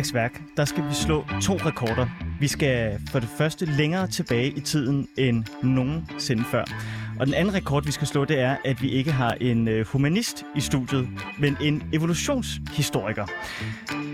[0.00, 2.06] Frederiks værk, der skal vi slå to rekorder.
[2.40, 6.64] Vi skal for det første længere tilbage i tiden end nogensinde før.
[7.20, 9.86] Og den anden rekord, vi skal slå, det er, at vi ikke har en øh,
[9.86, 11.08] humanist i studiet,
[11.38, 13.26] men en evolutionshistoriker.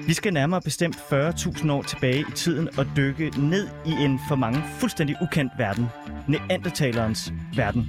[0.07, 4.37] Vi skal nærmere bestemt 40.000 år tilbage i tiden og dykke ned i en for
[4.37, 5.87] mange fuldstændig ukendt verden.
[6.29, 7.87] Neandertalerens verden.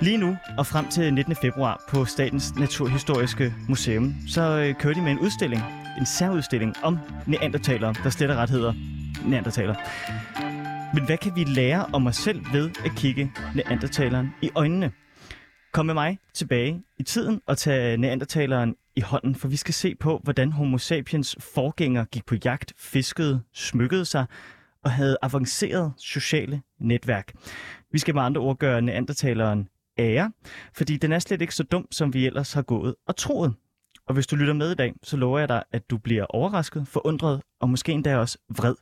[0.00, 1.36] Lige nu og frem til 19.
[1.42, 5.62] februar på Statens Naturhistoriske Museum, så øh, kører de med en udstilling,
[5.98, 8.72] en særudstilling om neandertalere, der slet ret hedder
[9.26, 9.74] neandertaler.
[10.94, 14.92] Men hvad kan vi lære om os selv ved at kigge neandertaleren i øjnene?
[15.72, 19.94] Kom med mig tilbage i tiden og tag neandertaleren i hånden, for vi skal se
[19.94, 24.26] på, hvordan homo sapiens forgænger gik på jagt, fiskede, smykkede sig
[24.84, 27.32] og havde avanceret sociale netværk.
[27.92, 30.32] Vi skal med andre ord gøre neandertaleren ære,
[30.74, 33.54] fordi den er slet ikke så dum, som vi ellers har gået og troet.
[34.08, 36.88] Og hvis du lytter med i dag, så lover jeg dig, at du bliver overrasket,
[36.88, 38.74] forundret og måske endda også vred.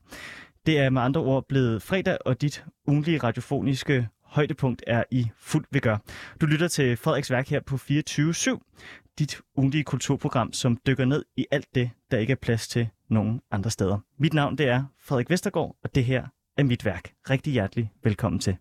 [0.66, 5.64] Det er med andre ord blevet fredag, og dit ugenlige radiofoniske højdepunkt er i fuld
[5.70, 5.96] vigør.
[6.40, 11.46] Du lytter til Frederiks værk her på 24.7, dit ugenlige kulturprogram, som dykker ned i
[11.50, 13.98] alt det, der ikke er plads til nogen andre steder.
[14.18, 17.12] Mit navn det er Frederik Vestergaard, og det her er mit værk.
[17.30, 18.56] Rigtig hjertelig velkommen til.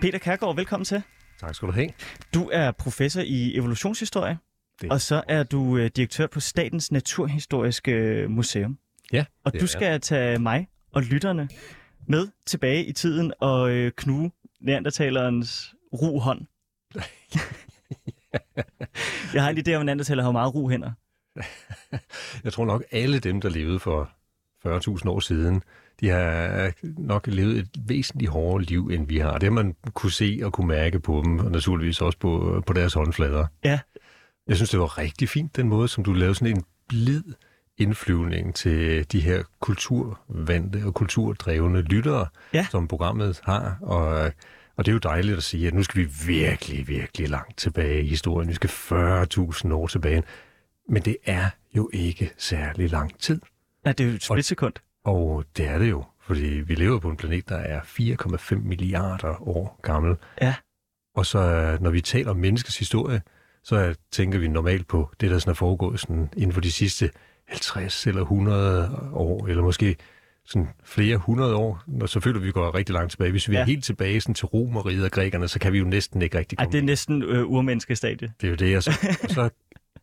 [0.00, 1.02] Peter Kærgaard, velkommen til.
[1.40, 1.90] Tak skal du have.
[2.34, 4.38] Du er professor i evolutionshistorie,
[4.80, 4.92] Det.
[4.92, 8.78] og så er du øh, direktør på Statens Naturhistoriske øh, Museum.
[9.12, 11.48] Ja, Og du er skal tage mig og lytterne
[12.06, 16.40] med tilbage i tiden og øh, knuge neandertalerens ru hånd.
[19.34, 20.92] Jeg har en idé om, at neandertaler har meget ru hænder.
[22.44, 24.10] Jeg tror nok, alle dem, der levede for
[24.66, 25.62] 40.000 år siden,
[26.00, 29.32] de har nok levet et væsentligt hårdere liv, end vi har.
[29.38, 32.72] Det har man kunne se og kunne mærke på dem, og naturligvis også på, på
[32.72, 33.46] deres håndflader.
[33.64, 33.78] Ja,
[34.46, 37.22] Jeg synes, det var rigtig fint, den måde, som du lavede sådan en blid
[37.78, 42.66] indflyvning til de her kulturvandte og kulturdrevne lyttere, Ja.
[42.70, 43.78] som programmet har.
[43.82, 44.32] Og,
[44.76, 48.02] og det er jo dejligt at sige, at nu skal vi virkelig, virkelig langt tilbage
[48.02, 48.48] i historien.
[48.48, 50.22] Vi skal 40.000 år tilbage.
[50.88, 51.44] Men det er
[51.76, 53.40] jo ikke særlig lang tid.
[53.86, 54.74] ja det er jo et splitsekund.
[55.08, 59.48] Og det er det jo, fordi vi lever på en planet, der er 4,5 milliarder
[59.48, 60.16] år gammel.
[60.42, 60.54] Ja.
[61.16, 63.22] Og så øh, når vi taler om menneskets historie,
[63.64, 67.10] så tænker vi normalt på det, der sådan er foregået sådan inden for de sidste
[67.48, 69.96] 50 eller 100 år, eller måske
[70.46, 71.82] sådan flere hundrede år.
[72.00, 73.30] Og så føler vi, går rigtig langt tilbage.
[73.30, 73.60] Hvis vi Ja.
[73.60, 76.58] er helt tilbage sådan til Romeriet og grækerne, så kan vi jo næsten ikke rigtig
[76.58, 78.32] komme det er næsten øh, urmenneskestadie.
[78.40, 78.90] det er jo det, og så,
[79.22, 79.50] og så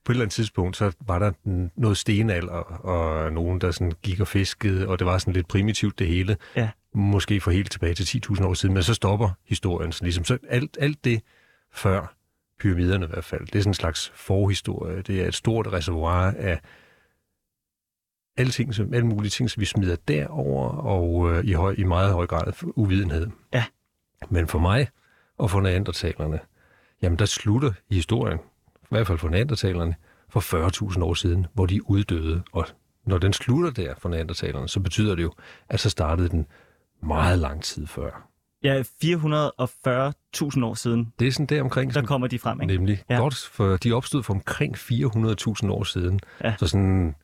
[0.05, 1.31] på et eller andet tidspunkt, så var der
[1.75, 2.53] noget stenalder,
[2.85, 6.37] og nogen, der sådan gik og fiskede, og det var sådan lidt primitivt det hele.
[6.55, 6.69] Ja.
[6.93, 9.91] Måske for helt tilbage til 10.000 år siden, men så stopper historien.
[9.91, 11.21] Så, ligesom, så alt, alt det
[11.71, 12.15] før
[12.59, 15.01] pyramiderne i hvert fald, det er sådan en slags forhistorie.
[15.01, 16.59] Det er et stort reservoir af
[18.37, 22.13] alting, som, alle mulige ting, som vi smider derover og øh, i, høj, i meget
[22.13, 23.27] høj grad uvidenhed.
[23.53, 23.65] Ja.
[24.29, 24.87] Men for mig
[25.37, 26.39] og for neandertalerne,
[27.01, 28.39] jamen der slutter historien,
[28.85, 29.95] i hvert fald for neandertalerne,
[30.29, 32.41] for 40.000 år siden, hvor de uddøde.
[32.51, 32.65] Og
[33.05, 35.33] når den slutter der for neandertalerne, så betyder det jo,
[35.69, 36.45] at så startede den
[37.03, 38.29] meget lang tid før.
[38.63, 42.73] Ja, 440.000 år siden, Det er sådan der omkring, der kommer de frem, ikke?
[42.73, 43.03] Nemlig.
[43.09, 43.17] Ja.
[43.17, 46.19] Godt, for de opstod for omkring 400.000 år siden.
[46.43, 46.55] Ja.
[46.59, 47.15] Så sådan,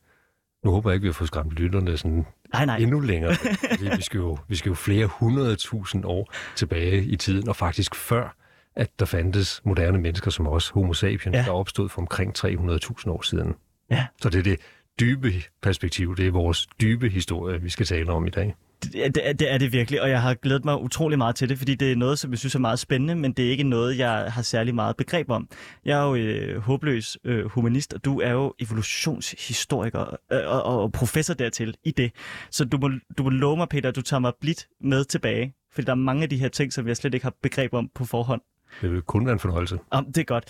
[0.64, 2.76] nu håber jeg ikke, vi har fået skræmt lytterne sådan Nej, nej.
[2.76, 3.32] endnu længere.
[3.96, 8.36] vi, skal jo, vi skal jo flere hundredtusind år tilbage i tiden, og faktisk før,
[8.76, 11.42] at der fandtes moderne mennesker som os, homo sapiens, Ja.
[11.42, 13.54] der opstod for omkring 300.000 år siden.
[13.90, 14.06] Ja.
[14.20, 14.58] Så det er det
[15.00, 15.32] dybe
[15.62, 18.54] perspektiv, det er vores dybe historie, vi skal tale om i dag.
[18.82, 21.36] Det, er- det, er- det er det virkelig, og jeg har glædet mig utrolig meget
[21.36, 23.50] til det, fordi det er noget, som jeg synes er meget spændende, men det er
[23.50, 25.48] ikke noget, jeg har særlig meget begreb om.
[25.84, 30.00] Jeg er jo øh, håbløs øh, humanist, og du er jo evolutionshistoriker
[30.32, 32.12] øh, og, og professor dertil i det.
[32.50, 35.54] Så du må, du må love mig, Peter, at du tager mig blidt med tilbage,
[35.72, 37.90] fordi der er mange af de her ting, som jeg slet ikke har begreb om
[37.94, 38.40] på forhånd.
[38.80, 39.78] Det vil kun være en fornøjelse.
[39.90, 40.44] Om, det er godt.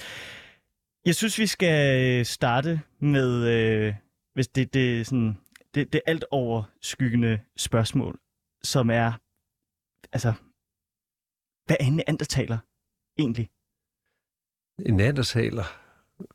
[1.07, 3.95] Jeg synes, vi skal starte med, øh,
[4.35, 5.39] hvis det, det, sådan,
[5.75, 8.19] det, det alt overskyggende spørgsmål,
[8.63, 9.13] som er,
[10.13, 10.33] altså,
[11.67, 12.59] hvad er en neandertaler
[13.19, 13.51] egentlig?
[14.87, 15.65] En neandertaler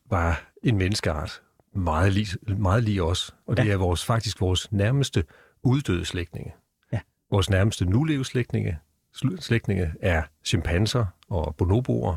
[0.06, 1.42] var en menneskeart,
[1.75, 3.72] meget lige, meget lige os, og det Ja.
[3.72, 5.24] er vores, faktisk vores nærmeste
[5.63, 6.54] uddøde slægtninge.
[6.92, 7.00] Ja.
[7.31, 8.78] Vores nærmeste nulevende slægtninge,
[9.16, 12.15] sl- slægtninge er chimpanser og bonoboer,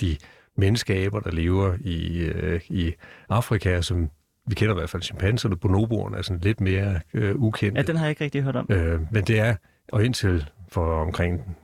[0.00, 0.16] de
[0.56, 2.92] menneskeaber, der lever i, øh, i
[3.28, 4.10] Afrika, som
[4.46, 7.80] vi kender i hvert fald chimpanserne, bonoboerne er sådan lidt mere øh, ukendte.
[7.80, 8.66] Ja, den har jeg ikke rigtig hørt om.
[8.70, 9.56] Øh, men det er,
[9.92, 11.56] og indtil for omkring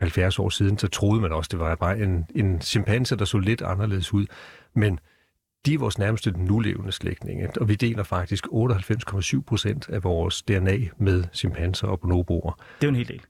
[0.00, 3.38] 70 år siden, så troede man også, det var bare en, en chimpanse, der så
[3.38, 4.26] lidt anderledes ud.
[4.74, 4.98] Men
[5.66, 10.78] de er vores nærmeste nulevende slægtninge, og vi deler faktisk 98,7 procent af vores DNA
[10.96, 12.52] med chimpanser og bonoboer.
[12.52, 13.20] Det er jo en hel del.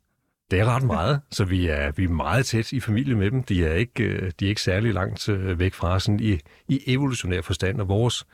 [0.51, 3.43] Det er ret meget, så vi er, vi er meget tæt i familie med dem.
[3.43, 6.83] De er ikke, øh, de er ikke særlig langt øh, væk fra sådan i, i
[6.87, 8.27] evolutionær forstand, og vores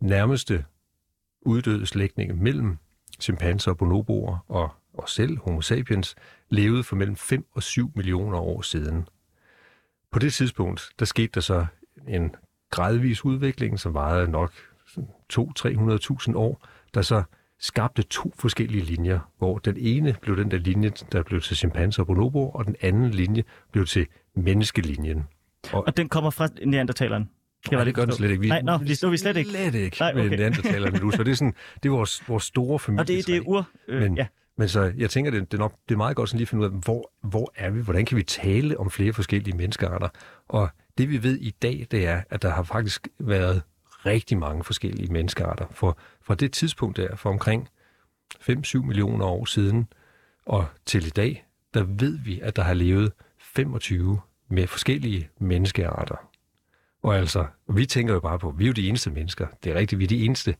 [0.00, 0.64] nærmeste
[1.42, 2.78] uddøde slægtninge mellem
[3.20, 6.16] chimpanser og bonoboer og og selv Homo sapiens
[6.48, 9.08] levede for mellem 5 og 7 millioner år siden.
[10.10, 11.66] På det tidspunkt, der skete der så
[12.08, 12.34] en
[12.70, 14.52] gradvis udvikling, som varede nok
[15.32, 17.22] 200-300.000 år, der så
[17.62, 22.02] skabte to forskellige linjer, hvor den ene blev den der linje, der blev til chimpanser
[22.02, 24.06] og bonoboer, og den anden linje blev til
[24.36, 25.24] menneskelinjen.
[25.72, 27.30] Og, og den kommer fra neandertaleren?
[27.64, 28.40] Skal Nej, det gør den slet ikke.
[28.40, 29.50] Vi, Nej, no, vi, vi slet ikke.
[29.50, 30.28] Slet ikke Nej, okay.
[30.28, 31.10] med neandertalerne nu.
[31.10, 33.02] Så det er, sådan, det er vores, vores store familie.
[33.02, 33.68] Og det, det er ur...
[33.88, 34.26] Øh, Men ja.
[34.58, 36.48] Men så jeg tænker, det, det, er nok, det er meget godt sådan lige at
[36.48, 37.80] finde ud af, hvor, hvor er vi?
[37.80, 40.08] Hvordan kan vi tale om flere forskellige menneskearter?
[40.48, 40.68] Og
[40.98, 43.62] det vi ved i dag, det er, at der har faktisk været
[44.06, 45.66] rigtig mange forskellige menneskearter.
[45.70, 47.68] For fra det tidspunkt der, for omkring
[48.34, 49.88] 5-7 millioner år siden,
[50.46, 56.16] og til i dag, der ved vi, at der har levet 25 med forskellige menneskearter.
[57.02, 59.46] Og altså, vi tænker jo bare på, at vi er jo de eneste mennesker.
[59.64, 60.54] Det er rigtigt, vi er de eneste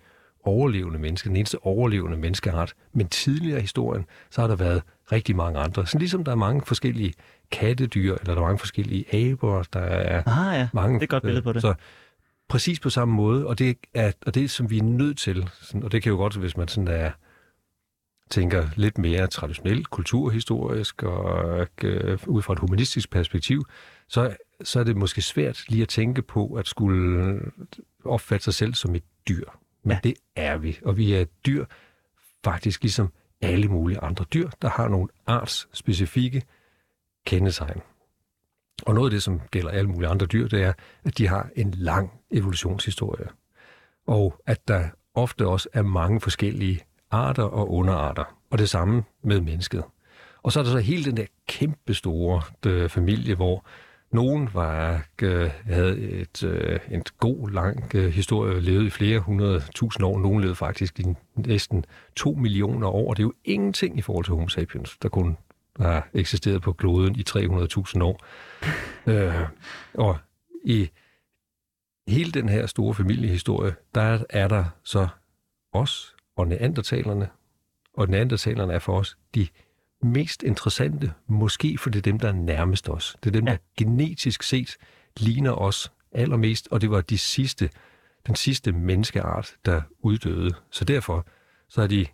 [0.45, 2.75] overlevende menneske, den eneste overlevende menneskeart.
[2.93, 5.87] Men tidligere i historien, så har der været rigtig mange andre.
[5.87, 7.15] Så ligesom der er mange forskellige
[7.51, 10.69] kattedyr, eller der er mange forskellige aber, der er ah, ja.
[10.73, 11.01] mange...
[11.01, 11.63] det er godt billede på det.
[11.63, 11.75] Så
[12.53, 15.51] præcis på samme måde, og det er, og det, som vi er nødt til,
[15.83, 17.11] og det kan jo godt, hvis man sådan er,
[18.31, 23.65] tænker lidt mere traditionelt, kulturhistorisk og øh, ud fra et humanistisk perspektiv,
[24.09, 27.41] så, så er det måske svært lige at tænke på at skulle
[28.05, 29.45] opfatte sig selv som et dyr.
[29.83, 30.01] Men ja.
[30.05, 31.65] det er vi, og vi er dyr
[32.45, 36.43] faktisk ligesom alle mulige andre dyr, der har nogle artsspecifikke
[37.27, 37.81] kendetegn.
[38.87, 40.73] Og noget af det, som gælder alle mulige andre dyr, det er,
[41.05, 43.27] at de har en lang evolutionshistorie.
[44.07, 44.85] Og at der
[45.15, 46.81] ofte også er mange forskellige
[47.11, 48.25] arter og underarter.
[48.51, 49.85] Og det samme med mennesket.
[50.43, 53.65] Og så er der så hele den der kæmpe store øh, familie, hvor
[54.13, 59.63] nogen var, øh, havde et, øh, en god, lang øh, historie, levet i flere hundrede
[59.75, 60.19] tusind år.
[60.19, 61.05] Nogen levede faktisk i
[61.37, 61.85] næsten
[62.17, 63.15] to millioner år.
[63.15, 65.37] Det er jo ingenting i forhold til Homo sapiens, der kun
[65.81, 68.25] har eksisteret på kloden i 300.000 år.
[69.13, 69.49] øh,
[69.95, 70.19] og
[70.65, 70.91] i
[72.09, 75.09] hele den her store familiehistorie, der er der så
[75.73, 77.29] os og neandertalerne.
[77.95, 79.49] Og neandertalerne er for os de
[80.03, 83.17] mest interessante, måske for det er dem, der er nærmest os.
[83.25, 83.53] Det er dem, ja.
[83.53, 84.77] der genetisk set
[85.17, 87.71] ligner os allermest, og det var de sidste,
[88.27, 90.55] den sidste menneskeart, der uddøde.
[90.71, 91.27] Så derfor
[91.69, 92.07] så er de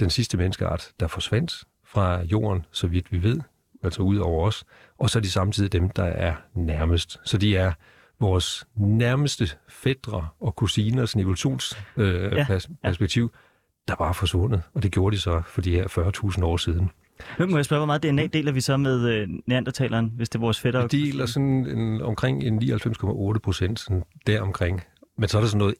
[0.00, 3.40] den sidste menneskeart, der forsvandt fra jorden, så vidt vi ved,
[3.82, 4.64] altså ud over os,
[4.98, 7.20] og så er de samtidig dem, der er nærmest.
[7.24, 7.72] Så de er
[8.20, 13.42] vores nærmeste fædre og kusiner, sådan evolutionsperspektiv, øh, ja, ja
[13.88, 14.62] der bare forsvundet.
[14.74, 16.90] Og det gjorde de så for de her 40.000 år siden.
[17.36, 20.38] Hvem må jeg spørge, hvor meget DNA deler vi så med øh, neandertaleren, hvis det
[20.38, 20.86] er vores fætter?
[20.86, 23.88] De deler sådan en, omkring en 99,8 procent
[24.26, 24.82] deromkring.
[25.18, 25.74] Men så er der sådan noget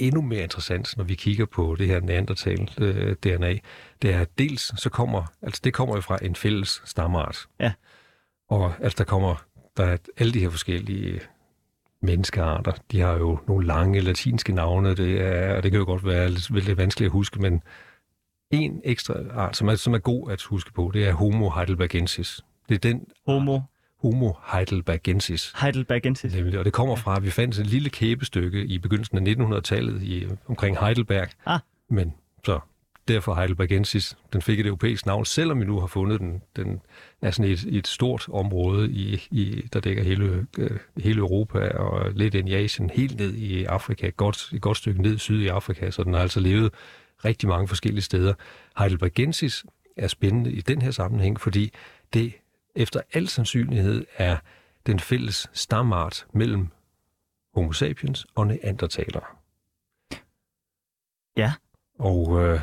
[0.00, 3.50] endnu mere interessant, når vi kigger på det her neandertal-DNA.
[3.50, 3.58] Øh,
[4.02, 7.46] det er dels, så kommer, altså det kommer jo fra en fælles stammeart.
[7.60, 7.72] Ja.
[8.48, 9.44] Og altså der kommer,
[9.76, 11.20] der er alle de her forskellige
[12.02, 12.72] menneskearter.
[12.92, 16.30] De har jo nogle lange latinske navne, det er, og det kan jo godt være
[16.30, 17.62] lidt, lidt vanskeligt at huske, men
[18.50, 22.44] en ekstra art, som er, som er god at huske på, det er Homo heidelbergensis.
[22.68, 23.60] Det er den Homo
[24.02, 25.52] Homo heidelbergensis.
[25.60, 26.34] Heidelbergensis.
[26.34, 30.02] Nemlig, og det kommer fra, at vi fandt et lille kæbestykke i begyndelsen af 1900-tallet
[30.02, 31.28] i, omkring Heidelberg.
[31.46, 31.60] Ah.
[31.88, 32.14] Men
[32.44, 32.60] så
[33.08, 34.16] derfor Heidelbergensis.
[34.32, 36.42] Den fik et europæisk navn, selvom vi nu har fundet den.
[36.56, 36.80] Den
[37.22, 42.12] er sådan et, et stort område, i, i, der dækker hele, øh, hele Europa og
[42.12, 45.46] lidt ind i Asien, helt ned i Afrika, godt, et godt stykke ned syd i
[45.46, 46.74] Afrika, så den har altså levet
[47.24, 48.34] rigtig mange forskellige steder.
[48.78, 49.64] Heidelbergensis
[49.96, 51.72] er spændende i den her sammenhæng, fordi
[52.14, 52.32] det
[52.80, 54.36] efter al sandsynlighed er
[54.86, 56.68] den fælles stamart mellem
[57.54, 59.24] Homo sapiens og neandertalere.
[61.36, 61.52] Ja.
[61.98, 62.60] Og øh,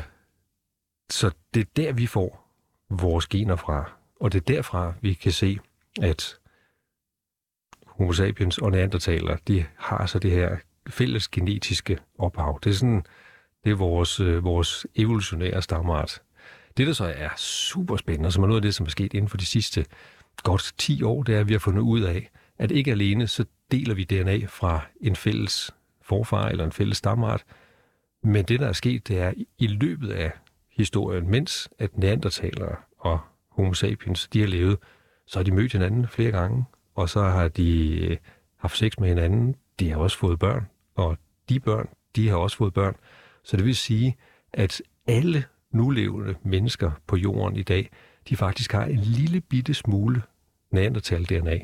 [1.10, 2.48] så det er der, vi får
[2.90, 3.92] vores gener fra.
[4.20, 5.58] Og det er derfra, vi kan se,
[6.02, 6.38] at
[7.86, 10.56] Homo sapiens og neandertalere, de har så det her
[10.88, 12.58] fælles genetiske ophav.
[12.64, 13.04] Det er sådan,
[13.64, 16.22] det er vores, øh, vores evolutionære stamart.
[16.78, 19.28] Det, der så er super spændende, som er noget af det, som er sket inden
[19.28, 19.86] for de sidste
[20.42, 23.44] godt 10 år, det er, at vi har fundet ud af, at ikke alene så
[23.70, 27.44] deler vi DNA fra en fælles forfar eller en fælles stamart,
[28.22, 30.32] men det, der er sket, det er i løbet af
[30.72, 33.18] historien, mens at neandertalere og
[33.48, 34.78] homo sapiens, de har levet,
[35.26, 38.16] så har de mødt hinanden flere gange, og så har de øh,
[38.56, 39.54] haft sex med hinanden.
[39.80, 41.18] De har også fået børn, og
[41.48, 42.96] de børn, de har også fået børn.
[43.42, 44.16] Så det vil sige,
[44.52, 47.90] at alle nulevende mennesker på jorden i dag,
[48.28, 50.22] de faktisk har en lille bitte smule
[50.70, 51.58] Neandertal-DNA.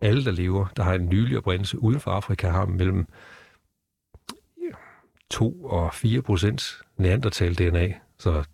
[0.00, 3.06] Alle, der lever, der har en nylig oprindelse uden for Afrika, har mellem
[5.30, 7.94] 2 og 4 procent Neandertal-DNA.
[8.18, 8.44] Så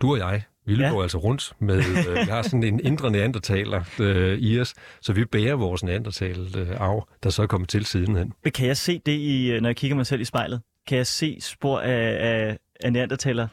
[0.00, 1.02] du og jeg, vi løber ja.
[1.02, 5.24] altså rundt med, øh, vi har sådan en indre neandertaler øh, i os, så vi
[5.24, 8.32] bærer vores neandertal-arv, der så er kommet til sidenhen.
[8.44, 10.60] Men kan jeg se det, i, når jeg kigger mig selv i spejlet?
[10.86, 13.48] Kan jeg se spor af, af, af neandertaler?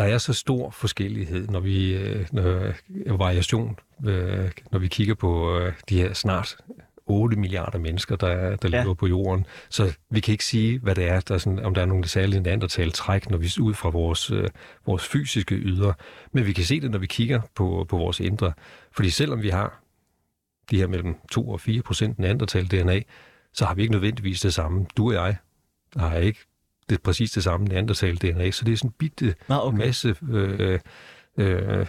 [0.00, 5.58] Der er så stor forskellighed, når vi øh, når, variation, øh, når vi kigger på
[5.58, 6.56] øh, de her snart
[7.06, 8.82] 8 milliarder mennesker, der, der ja.
[8.82, 9.46] lever på jorden.
[9.68, 12.08] Så vi kan ikke sige, hvad det er, der er sådan, om der er nogle
[12.08, 14.48] særlige neandertal træk, når vi ud fra vores, øh,
[14.86, 15.92] vores fysiske yder.
[16.32, 18.52] Men vi kan se det, når vi kigger på, på vores indre.
[18.92, 19.82] Fordi selvom vi har
[20.70, 23.00] de her mellem 2 og 4 procent neandertal DNA,
[23.52, 24.86] så har vi ikke nødvendigvis det samme.
[24.96, 25.36] Du og jeg
[25.96, 26.40] har ikke
[26.90, 29.78] det præcis det samme neandertal DNA, så det er sådan en bitte ah, okay.
[29.78, 30.78] masse øh,
[31.36, 31.86] øh,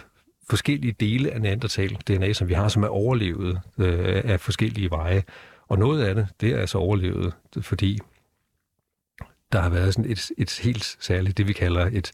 [0.50, 5.22] forskellige dele af Neandertal-DNA, som vi har, som er overlevet øh, af forskellige veje.
[5.68, 7.98] Og noget af det, det er altså overlevet, fordi
[9.52, 12.12] der har været sådan et, et helt særligt, det vi kalder et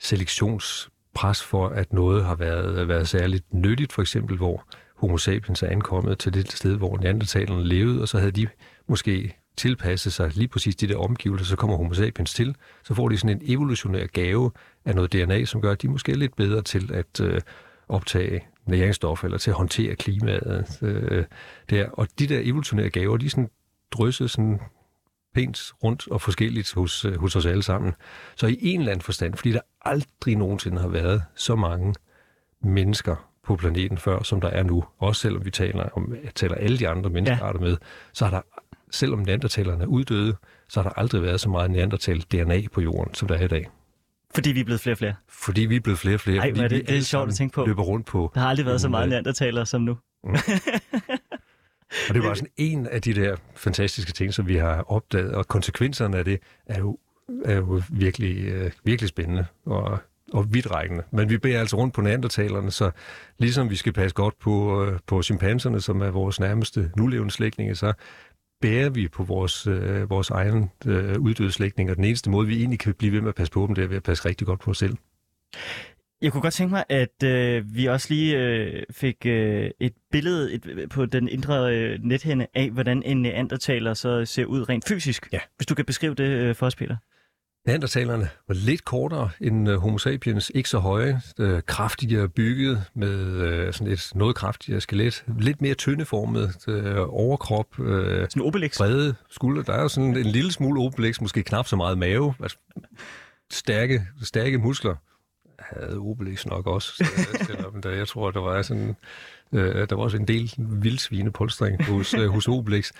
[0.00, 4.64] selektionspres for, at noget har været, været særligt nyttigt, for eksempel hvor
[4.96, 8.48] homo sapiens er ankommet til det sted, hvor neandertalerne levede, og så havde de
[8.88, 13.08] måske tilpasse sig lige præcis de der omgivelser, så kommer homo sapiens til, så får
[13.08, 14.50] de sådan en evolutionær gave
[14.84, 17.40] af noget DNA, som gør, at de måske er lidt bedre til at øh,
[17.88, 20.78] optage næringsstoffer eller til at håndtere klimaet.
[20.82, 21.24] Øh,
[21.70, 21.88] der.
[21.92, 23.50] Og de der evolutionære gaver, de er sådan
[23.90, 24.60] drysset sådan
[25.34, 27.92] pænt rundt og forskelligt hos, øh, hos os alle sammen.
[28.36, 31.94] Så i en eller anden forstand, fordi der aldrig nogensinde har været så mange
[32.62, 36.78] mennesker på planeten før, som der er nu, også selvom vi taler om taler alle
[36.78, 37.66] de andre menneskearter ja.
[37.66, 37.76] med,
[38.12, 38.42] så har der,
[38.90, 40.36] selvom neandertalerne er uddøde,
[40.68, 43.68] så har der aldrig været så meget neandertal-DNA på jorden, som der er i dag.
[44.34, 45.14] Fordi vi er blevet flere og flere?
[45.28, 46.38] Fordi vi er blevet flere og flere.
[46.38, 47.64] Ej, det, det er sjovt at tænke på.
[47.66, 48.30] Løber rundt på.
[48.34, 49.96] Der har aldrig været så meget neandertaler som nu.
[50.24, 50.34] Mm.
[52.08, 55.48] og det var sådan en af de der fantastiske ting, som vi har opdaget, og
[55.48, 56.98] konsekvenserne af det er jo,
[57.44, 59.98] er jo virkelig, øh, virkelig spændende og,
[60.32, 61.04] og vidtrækkende.
[61.10, 62.90] Men vi beder altså rundt på neandertalerne, så
[63.38, 67.74] ligesom vi skal passe godt på, øh, på chimpanserne, som er vores nærmeste nulevende slægtninge,
[67.74, 67.92] så
[68.60, 72.58] bærer vi på vores, øh, vores egen øh, uddøde slægtning, og den eneste måde, vi
[72.58, 74.46] egentlig kan blive ved med at passe på dem, det er ved at passe rigtig
[74.46, 74.96] godt på os selv.
[76.22, 80.52] Jeg kunne godt tænke mig, at øh, vi også lige øh, fik øh, et billede
[80.52, 85.28] et, på den indre øh, nethænde af, hvordan en neandertaler så ser ud rent fysisk.
[85.32, 85.38] Ja.
[85.56, 86.96] Hvis du kan beskrive det øh, for os, Peter.
[87.66, 93.66] Neandertalerne var lidt kortere end uh, Homo sapiens, ikke så høje, uh, kraftigere bygget med
[93.66, 96.74] uh, sådan et noget kraftigere skelet, lidt mere tyndeformet uh,
[97.08, 98.78] overkrop, uh, sådan Obelix.
[98.78, 99.62] brede skuldre.
[99.62, 102.58] Der er jo sådan en lille smule Obelix, måske knap så meget mave, altså,
[103.50, 104.94] stærke, stærke muskler
[105.58, 107.04] havde Obelix nok også,
[107.46, 108.96] selvom der, jeg tror, der var sådan,
[109.52, 112.92] uh, der var også en del vildsvinepolstring hos, uh, hos Obelix.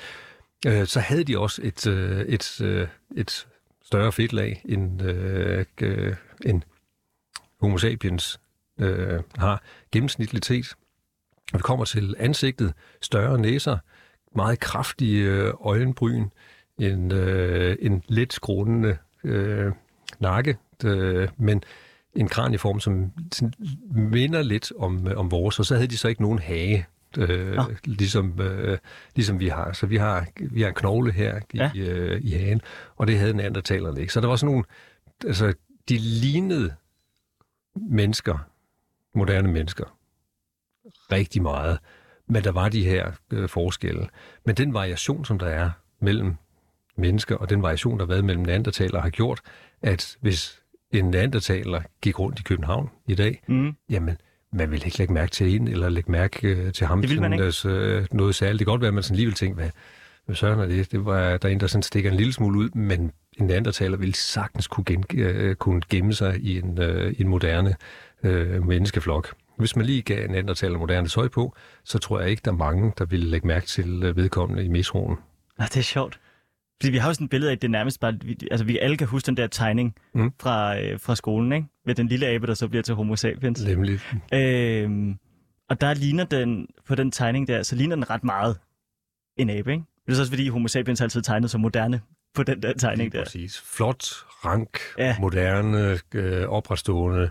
[0.66, 3.46] Uh, så havde de også et, uh, et, uh, et
[3.86, 6.14] større fedtlag, end, øh, øh,
[6.46, 6.62] end
[7.60, 8.40] homo sapiens
[8.80, 9.62] øh, har
[9.92, 10.74] gennemsnitligt set.
[11.52, 13.78] vi kommer til ansigtet, større næser,
[14.34, 16.28] meget kraftige øh, øjenbryn,
[16.78, 19.72] en, øh, en let skrånende øh,
[20.18, 21.62] nakke, øh, men
[22.14, 23.12] en kranieform, som
[23.90, 26.86] minder lidt om, øh, om vores, og så havde de så ikke nogen hage
[27.18, 28.78] øh, ligesom, øh,
[29.14, 29.72] ligesom vi har.
[29.72, 31.70] Så vi har, vi har en knogle her ja.
[31.74, 32.60] i, øh, i hagen,
[32.96, 34.12] og det havde en anden talerne ikke.
[34.12, 34.64] Så der var sådan nogle,
[35.24, 35.54] altså
[35.88, 36.74] de lignede
[37.74, 38.38] mennesker,
[39.14, 39.98] moderne mennesker,
[41.12, 41.78] rigtig meget.
[42.28, 44.08] Men der var de her øh, forskelle.
[44.46, 45.70] Men den variation, som der er
[46.00, 46.34] mellem
[46.96, 49.40] mennesker, og den variation, der har været mellem neandertaler, har gjort,
[49.82, 53.76] at hvis en neandertaler gik rundt i København i dag, mm.
[53.90, 54.16] jamen,
[54.52, 57.00] man vil ikke lægge mærke til en, eller lægge mærke øh, til ham.
[57.00, 57.44] Det vil man ikke.
[57.44, 58.58] Altså, øh, noget særligt.
[58.58, 59.70] Det kan godt være, at man sådan lige vil tænke, hvad,
[60.26, 60.92] hvad søren er det?
[60.92, 63.72] Det var, der er en, der sådan stikker en lille smule ud, men en anden
[63.72, 67.76] taler vil sagtens kunne, gen, øh, kunne gemme sig i en, øh, en moderne
[68.22, 69.34] øh, menneskeflok.
[69.58, 72.50] Hvis man lige gav en anden taler moderne tøj på, så tror jeg ikke, der
[72.52, 75.16] er mange, der vil lægge mærke til øh, vedkommende i metroen.
[75.58, 76.20] Nå, det er sjovt.
[76.80, 78.18] Fordi vi har jo sådan et billede af, at det nærmest bare...
[78.22, 80.32] Vi, altså, vi alle kan huske den der tegning mm.
[80.40, 81.66] fra, øh, fra skolen, ikke?
[81.86, 83.64] Med den lille abe, der så bliver til homo sapiens.
[83.64, 84.00] Nemlig.
[84.34, 85.18] Øhm,
[85.70, 88.58] og der ligner den, på den tegning der, så ligner den ret meget
[89.36, 89.84] en abe, ikke?
[90.06, 92.00] Det er så også fordi homo sapiens altid tegnet så moderne
[92.34, 93.24] på den der tegning der.
[93.24, 93.60] Præcis.
[93.60, 94.04] Flot,
[94.44, 95.16] rank, ja.
[95.20, 97.30] moderne, øh, opretstående,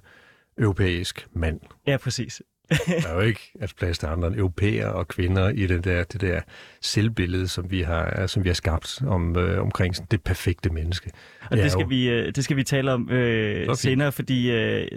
[0.58, 1.60] europæisk mand.
[1.88, 2.42] Ja, præcis.
[3.04, 6.04] Der er jo ikke altså, plads til andre end europæere og kvinder i det der,
[6.04, 6.42] det der
[6.82, 11.12] selvbillede, som vi har, som vi har skabt om, øh, omkring sådan det perfekte menneske.
[11.52, 11.88] Og det skal, jo...
[11.88, 14.88] vi, øh, det skal vi tale om øh, senere, fordi øh,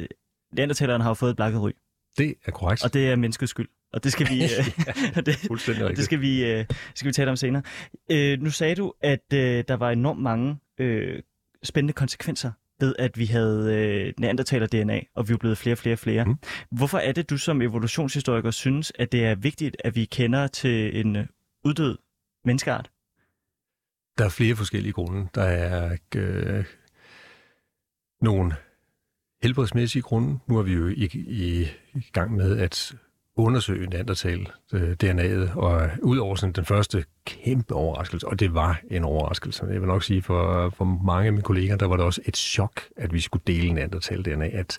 [0.53, 1.75] neandertaleren har jo fået et blakket ryg.
[2.19, 2.85] Det er korrekt.
[2.85, 3.69] Og det er menneskets skyld.
[3.93, 4.47] Og det skal vi, ja,
[5.27, 5.39] det,
[5.97, 7.63] det skal vi, øh, skal vi tale om senere.
[8.11, 11.23] Øh, nu sagde du, at øh, der var enormt mange øh,
[11.63, 15.95] spændende konsekvenser ved, at vi havde øh, neandertaler-DNA, og vi er blevet flere og flere
[15.95, 16.25] og flere.
[16.25, 16.35] Mm.
[16.71, 21.01] Hvorfor er det, du som evolutionshistoriker synes, at det er vigtigt, at vi kender til
[21.01, 21.27] en øh,
[21.65, 21.99] uddød
[22.45, 22.91] menneskeart?
[24.19, 25.29] Der er flere forskellige grunde.
[25.35, 26.65] Der er øh,
[28.21, 28.55] nogle
[29.43, 30.39] helbredsmæssige grunde.
[30.47, 32.95] Nu er vi jo i, i, i gang med at
[33.39, 39.05] undersøge Neandertal øh, DNA'et, og udover sådan den første kæmpe overraskelse, og det var en
[39.05, 42.21] overraskelse, jeg vil nok sige for, for mange af mine kolleger, der var det også
[42.25, 44.79] et chok, at vi skulle dele Neandertal DNA, at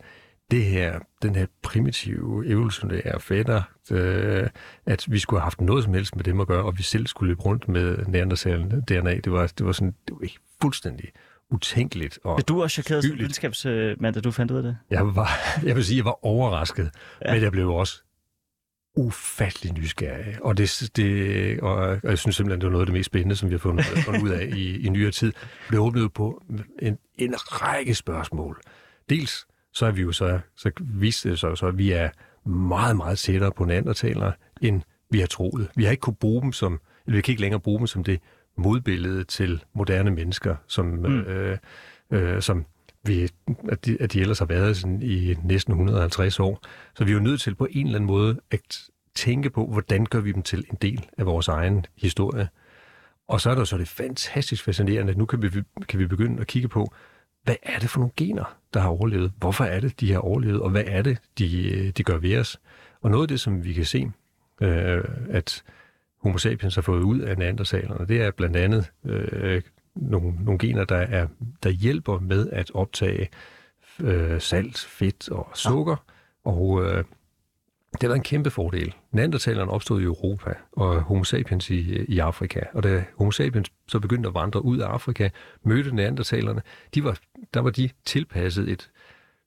[0.52, 3.62] det her, den her primitive evolutionære fætter,
[3.92, 4.48] øh,
[4.86, 7.08] at vi skulle have haft noget som helst med dem at gøre, og vi selv
[7.08, 10.28] skulle løbe rundt med Neandertal DNA, det var, det var sådan, det var
[10.62, 11.10] fuldstændig
[11.50, 12.20] utænkeligt.
[12.24, 14.78] Og du også chokeret som videnskabsmand, da du fandt ud af det?
[14.90, 15.30] Jeg, var,
[15.68, 16.92] jeg vil sige, jeg var overrasket,
[17.26, 17.34] ja.
[17.34, 18.04] men jeg blev også
[19.00, 20.38] ufattelig nysgerrig.
[20.42, 23.36] Og, det, det, og, og jeg synes simpelthen, det var noget af det mest spændende,
[23.36, 25.34] som vi har fundet, fundet ud af i, i nyere tid.
[25.70, 26.44] Det åbnede på
[26.82, 28.62] en, en række spørgsmål.
[29.10, 32.10] Dels så er vi jo så, så vist det så, så, at vi er
[32.50, 35.70] meget, meget tættere på neandertalere, end vi har troet.
[35.76, 38.04] Vi har ikke kunne bruge dem som, eller vi kan ikke længere bruge dem som
[38.04, 38.20] det
[38.58, 41.06] modbillede til moderne mennesker, som, mm.
[41.06, 41.58] øh,
[42.12, 42.66] øh, som
[43.10, 43.30] vi,
[43.72, 46.60] at, de, at de ellers har været sådan i næsten 150 år.
[46.96, 50.06] Så vi er jo nødt til på en eller anden måde at tænke på, hvordan
[50.06, 52.50] gør vi dem til en del af vores egen historie.
[53.28, 55.50] Og så er der så det fantastisk fascinerende, at nu kan vi,
[55.90, 56.94] kan vi begynde at kigge på,
[57.44, 59.32] hvad er det for nogle gener, der har overlevet?
[59.38, 60.62] Hvorfor er det, de har overlevet?
[60.62, 62.60] Og hvad er det, de, de gør ved os?
[63.02, 64.12] Og noget af det, som vi kan se,
[64.62, 65.64] øh, at
[66.22, 69.62] homo sapiens har fået ud af neandertalerne, det er blandt andet øh,
[70.02, 71.28] nogle, nogle gener, der, er,
[71.64, 73.30] der hjælper med at optage
[74.00, 75.96] øh, salt, fedt og sukker.
[76.46, 76.52] Ja.
[76.52, 77.04] Og øh,
[78.02, 78.96] det var en kæmpe fordel.
[79.12, 82.60] Neandertalerne opstod i Europa, og homo sapiens i, i Afrika.
[82.74, 85.30] Og da homo sapiens så begyndte at vandre ud af Afrika,
[85.64, 86.62] mødte neandertalerne,
[86.96, 87.18] de var,
[87.54, 88.90] der var de tilpasset et,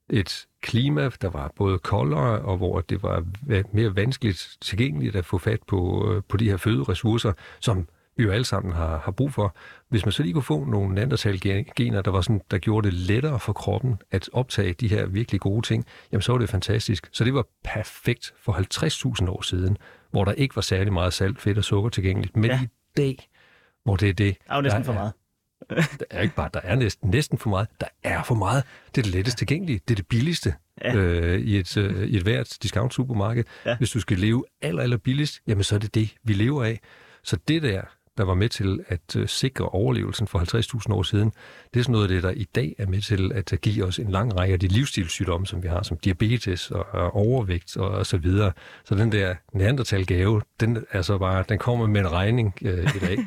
[0.09, 3.25] et klima, der var både koldere, og hvor det var
[3.71, 8.31] mere vanskeligt tilgængeligt at få fat på, øh, på de her føderessourcer, som vi jo
[8.31, 9.55] alle sammen har, har brug for.
[9.89, 13.39] Hvis man så lige kunne få nogle nandertal-gener, der, var sådan, der gjorde det lettere
[13.39, 17.09] for kroppen at optage de her virkelig gode ting, jamen så var det fantastisk.
[17.11, 18.53] Så det var perfekt for
[19.23, 19.77] 50.000 år siden,
[20.11, 22.37] hvor der ikke var særlig meget salt, fedt og sukker tilgængeligt.
[22.37, 22.59] Men ja.
[22.63, 23.29] i dag,
[23.83, 24.37] hvor det er det...
[24.47, 25.13] Der er jo næsten for meget.
[25.99, 27.67] der er ikke bare, der er næsten, næsten for meget.
[27.81, 28.63] Der er for meget.
[28.95, 29.79] Det er det lettest tilgængelige.
[29.87, 30.95] Det er det billigste ja.
[30.95, 33.43] øh, i, et, øh, i et hvert discount supermarked.
[33.65, 33.77] Ja.
[33.77, 36.79] Hvis du skal leve aller, aller billigst, jamen så er det det, vi lever af.
[37.23, 37.81] Så det der,
[38.17, 40.39] der var med til at øh, sikre overlevelsen for
[40.87, 41.31] 50.000 år siden,
[41.73, 43.99] det er sådan noget af det, der i dag er med til at give os
[43.99, 48.05] en lang række af de livsstilssygdomme, som vi har, som diabetes og, overvægt og, og
[48.05, 48.51] så videre.
[48.85, 53.17] Så den der neandertal-gave, den, altså bare, den kommer med en regning øh, i dag.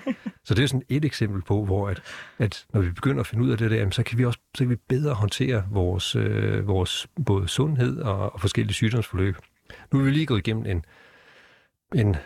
[0.45, 2.03] så det er sådan et eksempel på, hvor at,
[2.39, 4.65] at når vi begynder at finde ud af det der, så kan vi også så
[4.65, 9.37] kan vi bedre håndtere vores, øh, vores både sundhed og, og forskellige sygdomsforløb.
[9.93, 10.85] Nu er vi lige gået igennem en,
[11.95, 12.17] en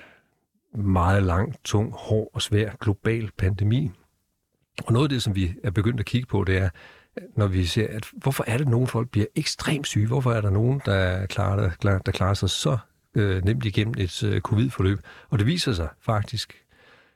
[0.74, 3.90] meget lang, tung, hård og svær global pandemi.
[4.85, 6.68] Og noget af det, som vi er begyndt at kigge på, det er,
[7.37, 10.06] når vi ser, at hvorfor er det, at nogle folk bliver ekstremt syge?
[10.06, 12.78] Hvorfor er der nogen, der klarer, der, der klarer sig så
[13.14, 14.98] øh, nemt igennem et øh, covid-forløb?
[15.28, 16.64] Og det viser sig faktisk,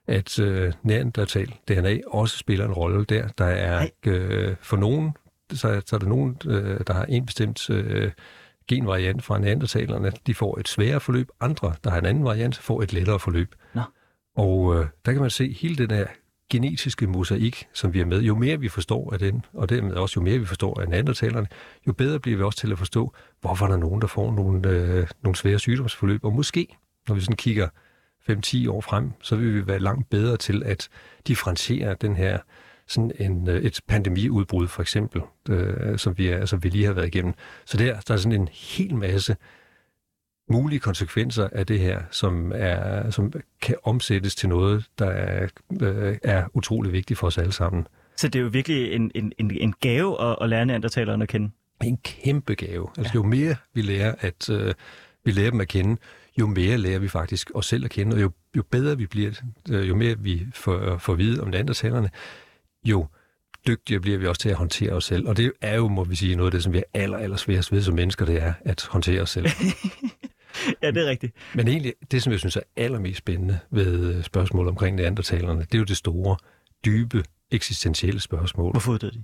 [0.07, 3.29] at øh, neandertal DNA også spiller en rolle der.
[3.29, 5.13] Der er øh, for nogen,
[5.51, 8.13] så, så er der nogen, øh, der har en bestemt øh,
[8.69, 11.29] genvariant fra neandertalerne, de får et sværere forløb.
[11.41, 13.55] Andre, der har en anden variant, får et lettere forløb.
[13.75, 13.83] Nå.
[14.37, 16.07] Og øh, der kan man se hele den her
[16.51, 18.21] genetiske mosaik, som vi er med.
[18.23, 21.47] Jo mere vi forstår af den, og dermed også jo mere vi forstår af neandertalerne,
[21.87, 24.69] jo bedre bliver vi også til at forstå, hvorfor der er nogen, der får nogle,
[24.69, 26.25] øh, nogle svære sygdomsforløb.
[26.25, 26.77] Og måske,
[27.09, 27.69] når vi sådan kigger
[28.31, 30.89] 5-10 år frem, så vil vi være langt bedre til at
[31.27, 32.39] differentiere den her
[32.87, 36.93] sådan en, øh, et pandemiudbrud for eksempel, øh, som, vi er, som vi lige har
[36.93, 37.35] været igennem.
[37.65, 39.37] Så der, der er sådan en hel masse
[40.51, 45.49] mulige konsekvenser af det her, som, er, som kan omsættes til noget, der er,
[45.81, 47.87] øh, er utrolig vigtigt for os alle sammen.
[48.17, 51.29] Så det er jo virkelig en, en, en, en gave at, at lære neandertalerne at
[51.29, 51.51] kende?
[51.85, 52.89] En kæmpe gave.
[52.99, 53.19] Altså ja.
[53.19, 54.75] jo mere vi lærer, at øh,
[55.25, 55.97] vi lærer dem at kende,
[56.41, 59.31] jo mere lærer vi faktisk os selv at kende, og jo, jo bedre vi bliver,
[59.71, 62.11] øh, jo mere vi får, får at vide om neandertalerne,
[62.85, 63.07] jo
[63.67, 65.29] dygtigere bliver vi også til at håndtere os selv.
[65.29, 67.37] Og det er jo, må vi sige, noget af det, som vi er aller, aller
[67.37, 69.47] sværest ved som mennesker, det er at håndtere os selv.
[70.83, 71.35] ja, det er rigtigt.
[71.55, 75.79] Men egentlig, det som jeg synes er allermest spændende ved spørgsmålet omkring neandertalerne, det er
[75.79, 76.37] jo det store,
[76.85, 78.71] dybe, eksistentielle spørgsmål.
[78.71, 79.23] Hvorfor uddøde de?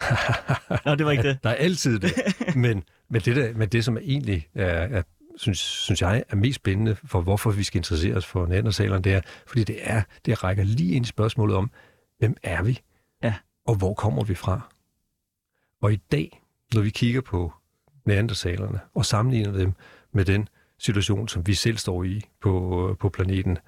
[0.86, 1.38] Nå, det var ikke det.
[1.42, 2.12] Der er altid det.
[2.56, 5.02] Men, men, det, der, men det, som egentlig er, er
[5.36, 9.12] synes, synes jeg er mest spændende for, hvorfor vi skal interessere os for neandertalerne, det
[9.12, 11.70] er, fordi det, er, det rækker lige ind i spørgsmålet om,
[12.24, 12.80] hvem er vi?
[13.22, 13.34] Ja.
[13.64, 14.60] Og hvor kommer vi fra?
[15.80, 16.42] Og i dag,
[16.74, 17.52] når vi kigger på
[18.04, 19.72] neandertalerne og sammenligner dem
[20.12, 23.58] med den situation, som vi selv står i på, på planeten,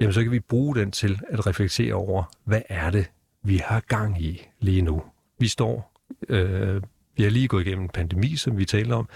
[0.00, 3.10] jamen så kan vi bruge den til at reflektere over, hvad er det,
[3.42, 5.02] vi har gang i lige nu.
[5.38, 5.92] Vi står,
[6.28, 6.82] øh,
[7.16, 9.08] vi har lige gået igennem en pandemi, som vi taler om.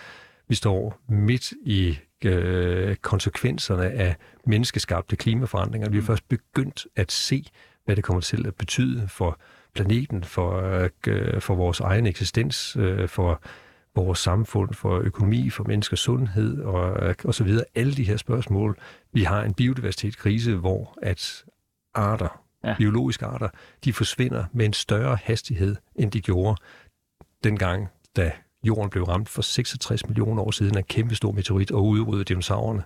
[0.49, 5.89] Vi står midt i øh, konsekvenserne af menneskeskabte klimaforandringer.
[5.89, 7.47] Vi har først begyndt at se,
[7.85, 9.39] hvad det kommer til at betyde for
[9.75, 13.43] planeten, for, øh, for vores egen eksistens, øh, for
[13.95, 17.65] vores samfund, for økonomi, for menneskers sundhed og, og så videre.
[17.75, 18.79] Alle de her spørgsmål.
[19.13, 21.45] Vi har en biodiversitetskrise, hvor at
[21.95, 22.75] arter, ja.
[22.79, 23.49] biologiske arter,
[23.85, 26.57] de forsvinder med en større hastighed, end de gjorde
[27.45, 28.33] dengang, da
[28.65, 32.25] jorden blev ramt for 66 millioner år siden af en kæmpe stor meteorit og udryddede
[32.25, 32.83] dinosaurerne.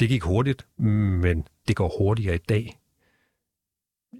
[0.00, 2.78] Det gik hurtigt, men det går hurtigere i dag.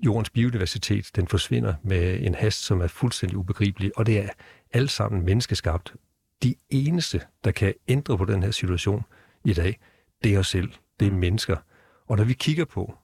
[0.02, 4.28] Jordens biodiversitet, den forsvinder med en hast, som er fuldstændig ubegribelig, og det er
[4.72, 5.94] alt sammen menneskeskabt.
[6.42, 9.04] De eneste, der kan ændre på den her situation
[9.44, 9.80] i dag,
[10.24, 10.72] det er os selv.
[11.00, 11.56] Det er mennesker.
[12.06, 12.94] Og når vi kigger på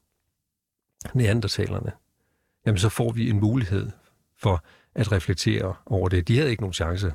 [1.14, 1.92] neandertalerne,
[2.66, 3.90] jamen så får vi en mulighed
[4.38, 6.28] for at reflektere over det.
[6.28, 7.12] De havde ikke nogen chance.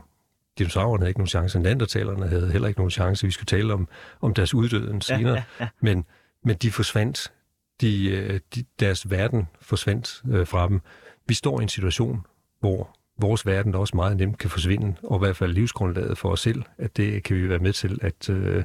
[0.57, 1.59] Dinosaurerne havde ikke nogen chance.
[1.59, 3.25] Neandertalerne havde heller ikke nogen chance.
[3.25, 3.87] Vi skulle tale om,
[4.21, 5.33] om deres uddøden senere.
[5.33, 5.67] Ja, ja, ja.
[5.79, 6.05] Men,
[6.43, 7.33] men de forsvandt.
[7.81, 10.81] De, øh, de, deres verden forsvandt øh, fra dem.
[11.27, 12.25] Vi står i en situation,
[12.59, 16.39] hvor vores verden også meget nemt kan forsvinde, og i hvert fald livsgrundlaget for os
[16.39, 18.63] selv, at det kan vi være med til at, øh,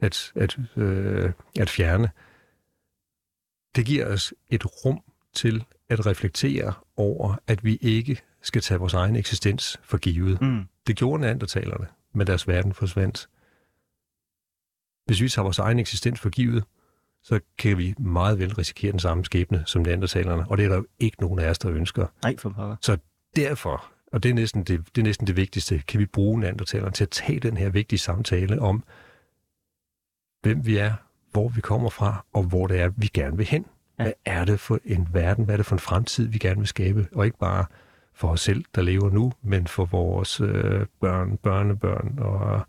[0.00, 2.10] at, at, øh, at fjerne.
[3.76, 5.00] Det giver os et rum
[5.34, 10.40] til at reflektere over, at vi ikke skal tage vores egen eksistens for givet.
[10.40, 10.68] Mm.
[10.86, 13.28] Det gjorde neandertalerne, men deres verden forsvandt.
[15.06, 16.64] Hvis vi tager vores egen eksistens for givet,
[17.24, 20.76] så kan vi meget vel risikere den samme skæbne som neandertalerne, og det er der
[20.76, 22.06] jo ikke nogen af os, der ønsker.
[22.22, 22.76] Nej, for pokker.
[22.80, 22.96] Så
[23.36, 26.92] derfor, og det er, næsten det, det er næsten det vigtigste, kan vi bruge neandertalerne
[26.92, 28.84] til at tage den her vigtige samtale om,
[30.42, 30.92] hvem vi er,
[31.32, 33.66] hvor vi kommer fra, og hvor det er, vi gerne vil hen.
[33.98, 34.04] Ja.
[34.04, 36.68] Hvad er det for en verden, hvad er det for en fremtid, vi gerne vil
[36.68, 37.64] skabe, og ikke bare
[38.14, 42.66] for os selv, der lever nu, men for vores øh, børn, børnebørn og,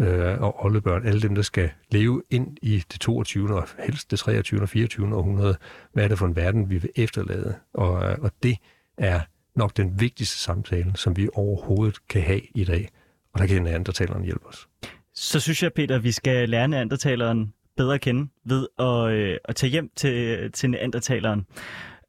[0.00, 3.54] øh, og oldebørn, alle dem, der skal leve ind i det 22.
[3.54, 4.62] og helst det 23.
[4.62, 5.16] og 24.
[5.16, 5.56] århundrede.
[5.92, 7.54] Hvad er det for en verden, vi vil efterlade?
[7.74, 8.56] Og, øh, og det
[8.98, 9.20] er
[9.54, 12.88] nok den vigtigste samtale, som vi overhovedet kan have i dag.
[13.32, 14.68] Og der kan neandertaleren hjælpe os.
[15.14, 19.56] Så synes jeg, Peter, vi skal lære neandertaleren bedre at kende ved at, øh, at
[19.56, 21.46] tage hjem til, til neandertaleren.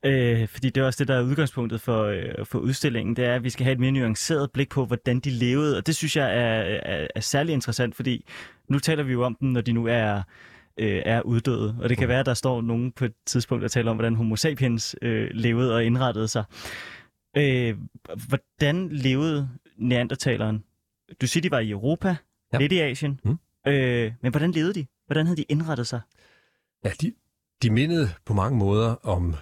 [0.05, 3.35] Øh, fordi det er også det, der er udgangspunktet for, øh, for udstillingen, det er,
[3.35, 6.15] at vi skal have et mere nuanceret blik på, hvordan de levede, og det synes
[6.15, 8.25] jeg er, er, er særlig interessant, fordi
[8.69, 10.21] nu taler vi jo om dem, når de nu er
[10.79, 11.77] øh, er uddøde.
[11.81, 14.15] Og det kan være, at der står nogen på et tidspunkt, der taler om, hvordan
[14.15, 16.43] homo sapiens øh, levede og indrettede sig.
[17.38, 17.77] Øh,
[18.27, 20.63] hvordan levede neandertaleren?
[21.21, 22.15] Du siger, de var i Europa,
[22.53, 22.57] ja.
[22.57, 23.19] lidt i Asien.
[23.23, 23.38] Mm.
[23.67, 24.85] Øh, men hvordan levede de?
[25.05, 26.01] Hvordan havde de indrettet sig?
[26.85, 27.13] Ja, de,
[27.62, 29.35] de mindede på mange måder om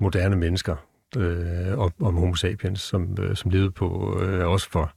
[0.00, 0.76] moderne mennesker,
[1.16, 4.92] øh, om, om homo sapiens, som, øh, som levede på øh, også for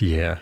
[0.00, 0.36] de her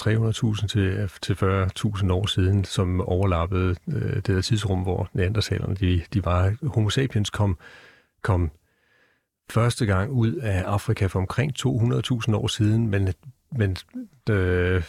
[0.00, 6.02] 300.000 til, til 40.000 år siden, som overlappede øh, det der tidsrum, hvor neandertalerne de,
[6.12, 6.54] de var.
[6.66, 7.58] Homo sapiens kom,
[8.22, 8.50] kom
[9.50, 13.08] første gang ud af Afrika for omkring 200.000 år siden, men,
[13.52, 13.76] men
[14.30, 14.82] øh,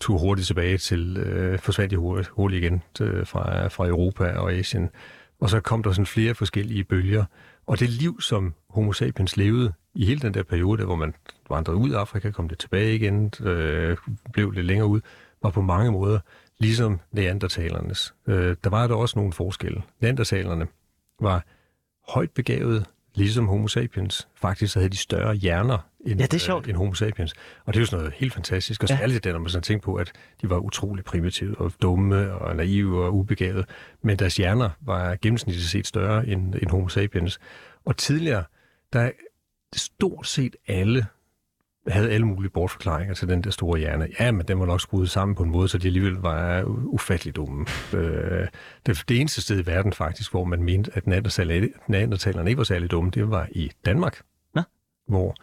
[0.00, 4.52] tog hurtigt tilbage til, øh, forsvandt i hurtigt, hurtigt igen til, fra, fra Europa og
[4.52, 4.90] Asien.
[5.40, 7.24] Og så kom der sådan flere forskellige bølger.
[7.66, 11.14] Og det liv, som homo sapiens levede i hele den der periode, hvor man
[11.50, 13.96] vandrede ud af Afrika, kom det tilbage igen, øh,
[14.32, 15.00] blev lidt længere ud,
[15.42, 16.18] var på mange måder
[16.58, 18.14] ligesom neandertalernes.
[18.26, 19.82] Øh, der var der også nogle forskelle.
[20.00, 20.66] Neandertalerne
[21.20, 21.44] var
[22.08, 22.84] højt begavede,
[23.16, 24.28] ligesom homo sapiens.
[24.34, 26.66] Faktisk så havde de større hjerner end, ja, det er sjovt.
[26.66, 27.34] Øh, end homo sapiens.
[27.64, 28.82] Og det er jo sådan noget helt fantastisk.
[28.82, 29.28] Og særligt ja.
[29.28, 33.04] det, når man sådan tænker på, at de var utrolig primitive og dumme og naive
[33.04, 33.64] og ubegavede.
[34.02, 37.38] Men deres hjerner var gennemsnitligt set større end, end homo sapiens.
[37.84, 38.44] Og tidligere,
[38.92, 39.10] der
[39.76, 41.06] stort set alle
[41.88, 44.08] havde alle mulige bortforklaringer til den der store hjerne.
[44.20, 47.36] Ja, men den var nok skruet sammen på en måde, så de alligevel var ufattelig
[47.36, 47.66] dumme.
[47.92, 48.48] Øh,
[48.86, 52.90] det, det eneste sted i verden faktisk, hvor man mente, at neandertalerne ikke var særlig
[52.90, 54.20] dumme, det var i Danmark.
[54.56, 54.62] Ja.
[55.08, 55.34] Hvor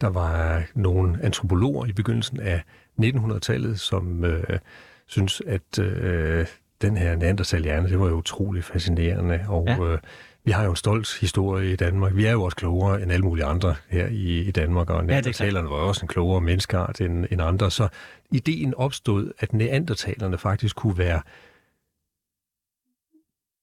[0.00, 2.62] der var nogle antropologer i begyndelsen af
[3.02, 4.58] 1900-tallet, som øh,
[5.06, 6.46] synes, at øh,
[6.82, 9.84] den her neandertalhjerne, det var jo utrolig fascinerende, og ja.
[9.84, 9.98] øh,
[10.44, 12.16] vi har jo en stolt historie i Danmark.
[12.16, 15.70] Vi er jo også klogere end alle mulige andre her i, i Danmark, og neandertalerne
[15.70, 17.70] var også en klogere menneskeart end, end andre.
[17.70, 17.88] Så
[18.30, 21.22] ideen opstod, at neandertalerne faktisk kunne være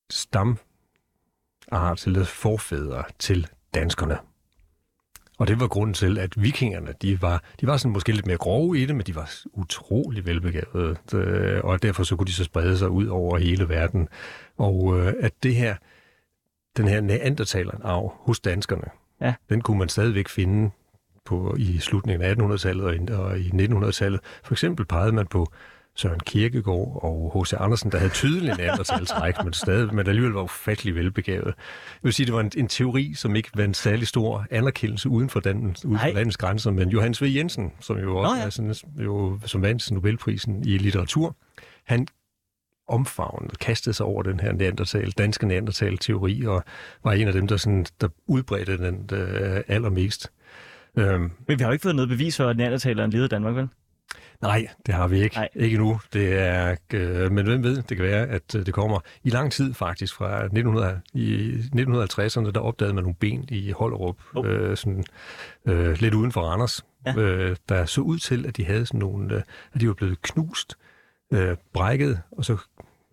[0.10, 0.58] stamart
[2.06, 4.18] eller forfædre til danskerne.
[5.39, 8.38] Og det var grunden til, at vikingerne, de var, de var sådan måske lidt mere
[8.38, 12.44] grove i det, men de var utrolig velbegavede, øh, og derfor så kunne de så
[12.44, 14.10] sprede sig ud over hele verden.
[14.58, 15.76] Og øh, at det her,
[16.80, 18.89] den her neandertaler-arv hos danskerne,
[19.22, 19.34] ja.
[19.50, 20.72] den kunne man stadigvæk finde
[21.26, 24.20] på, i slutningen af 1800-tallet og i 1900-tallet.
[24.44, 25.48] For eksempel pegede man på
[25.96, 27.54] Søren Kierkegaard og H.C.
[27.54, 31.46] Andersen, der havde tydeligt neandertalstræk, men stadig, men alligevel var ufattelig velbegavet.
[31.46, 31.54] Jeg
[32.04, 35.30] vil sige, det var en, en teori, som ikke var en særlig stor anerkendelse uden
[35.30, 37.26] for, den, uden for landets grænser, men Johannes V.
[37.36, 38.46] Jensen, som jo også Nå, ja.
[38.46, 41.36] er sådan, jo, som vandt Nobelprisen i litteratur,
[41.86, 42.08] han
[42.89, 46.63] omfavnede, kastede sig over den her neandertal, danske neandertal-teori, og
[47.04, 50.32] var en af dem, der, sådan, der udbredte den der, allermest.
[50.97, 53.56] Øhm, Men vi har jo ikke fået noget bevis for, at neandertaleren levede i Danmark,
[53.56, 53.69] vel?
[54.41, 55.36] Nej, det har vi ikke.
[55.36, 55.49] Nej.
[55.56, 55.99] Ikke nu.
[56.13, 59.52] Det er, øh, men hvem ved, det kan være, at øh, det kommer i lang
[59.52, 60.15] tid faktisk.
[60.15, 64.47] Fra 1900, i 1950'erne, der opdagede man nogle ben i Hollerup, oh.
[64.47, 65.04] øh, sådan,
[65.65, 67.15] øh, lidt uden for Randers, ja.
[67.17, 69.41] øh, der så ud til, at de havde sådan nogle, øh,
[69.73, 70.78] at de var blevet knust,
[71.32, 72.58] øh, brækket, og så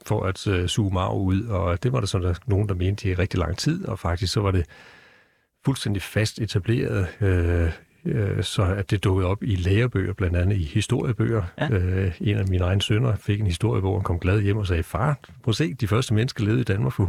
[0.06, 3.08] for at øh, suge marv ud, og det var der sådan der nogen, der mente
[3.08, 4.66] i rigtig lang tid, og faktisk så var det
[5.64, 7.72] fuldstændig fast etableret øh,
[8.06, 11.42] øh, så at det dukkede op i lærebøger, blandt andet i historiebøger.
[11.60, 11.68] Ja.
[11.70, 14.82] Øh, en af mine egne sønner fik en historiebog, og kom glad hjem og sagde,
[14.82, 17.04] far, prøv at se, de første mennesker levede i Danmark for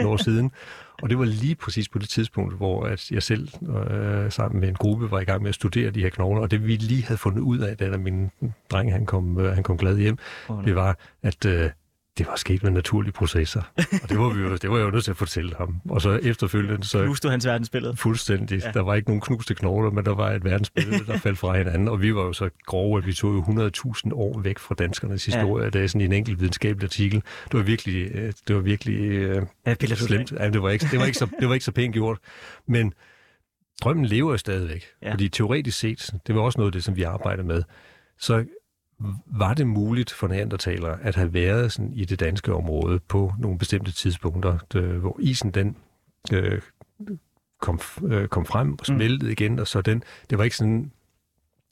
[0.00, 0.50] 130.000 år siden.
[1.02, 3.48] Og det var lige præcis på det tidspunkt, hvor at jeg selv
[3.90, 6.50] øh, sammen med en gruppe var i gang med at studere de her knogler, og
[6.50, 8.30] det vi lige havde fundet ud af, da min
[8.70, 11.70] dreng han kom, øh, han kom glad hjem, oh, det var, at øh,
[12.18, 13.62] det var sket med naturlige processer.
[14.02, 15.80] Og det var, vi jo, det var jeg jo nødt til at fortælle ham.
[15.88, 16.86] Og så efterfølgende...
[16.86, 17.96] Så Knuste hans verdensbillede?
[17.96, 18.62] Fuldstændig.
[18.62, 18.70] Ja.
[18.70, 21.88] Der var ikke nogen knuste knogler, men der var et verdensbillede, der faldt fra hinanden.
[21.88, 25.24] Og vi var jo så grove, at vi tog jo 100.000 år væk fra danskernes
[25.24, 25.64] historie.
[25.64, 25.70] Ja.
[25.70, 27.22] Det er sådan en enkelt videnskabelig artikel.
[27.44, 30.32] Det var virkelig, øh, det var virkelig uh, ja, slemt.
[30.32, 32.18] Ja, det, var ikke, det, var ikke så, det var ikke så pænt gjort.
[32.68, 32.92] Men
[33.82, 34.84] drømmen lever jo stadigvæk.
[35.02, 35.12] Ja.
[35.12, 37.62] Fordi teoretisk set, det var også noget af det, som vi arbejder med,
[38.18, 38.44] så
[39.26, 43.58] var det muligt for neandertalere at have været sådan i det danske område på nogle
[43.58, 45.76] bestemte tidspunkter, øh, hvor isen den
[46.32, 46.60] øh,
[47.60, 48.84] kom, øh, kom frem og mm.
[48.84, 49.32] smeltede mm.
[49.32, 50.92] igen, og så den, det var ikke sådan,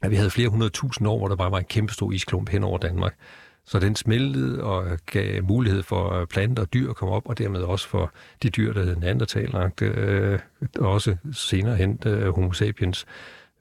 [0.02, 2.48] at vi havde flere hundrede tusind år, hvor der bare var en kæmpe stor isklump
[2.48, 3.16] hen over Danmark.
[3.64, 7.60] Så den smeltede og gav mulighed for planter og dyr at komme op, og dermed
[7.60, 10.38] også for de dyr, der hed neandertalere, øh,
[10.78, 13.06] også senere hen øh, homo sapiens.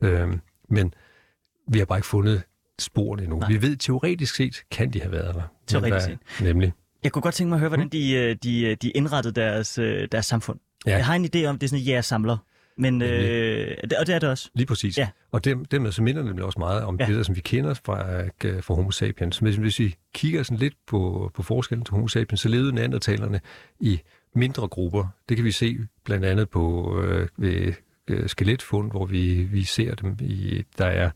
[0.02, 0.38] Øh,
[0.70, 0.94] men
[1.68, 2.44] vi har bare ikke fundet
[2.82, 3.40] sporene endnu.
[3.40, 3.50] Nej.
[3.50, 5.42] Vi ved teoretisk set, kan de have været der.
[5.68, 6.18] Teoretisk set.
[6.42, 6.74] Nemlig.
[7.04, 7.90] Jeg kunne godt tænke mig at høre, hvordan mm.
[7.90, 10.60] de, øh, de, øh, de indrettede deres, øh, deres samfund.
[10.86, 10.96] Ja.
[10.96, 12.38] Jeg har en idé om, det er sådan en jægersamler.
[12.78, 14.50] Men, øh, og det er det også.
[14.54, 14.98] Lige præcis.
[14.98, 15.08] Ja.
[15.32, 17.06] Og det, dermed så minder det også meget om ja.
[17.06, 18.22] det, der, som vi kender fra,
[18.62, 19.42] fra Homo sapiens.
[19.42, 23.42] Men hvis vi kigger sådan lidt på, på forskellen til Homo sapiens, så levede neandertalerne
[23.80, 24.00] i
[24.36, 25.08] mindre grupper.
[25.30, 27.74] Det kan vi se blandt andet på øh, ved,
[28.28, 31.10] skeletfund, hvor vi, vi ser dem i, der er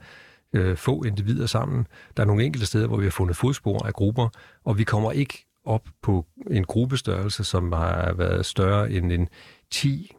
[0.56, 1.88] øh, få individer sammen.
[2.18, 4.30] Der er nogle enkelte steder, hvor vi har fundet fodspor af grupper,
[4.64, 9.30] og vi kommer ikke op på en gruppestørrelse, som har været større end en
[9.72, 10.12] 10,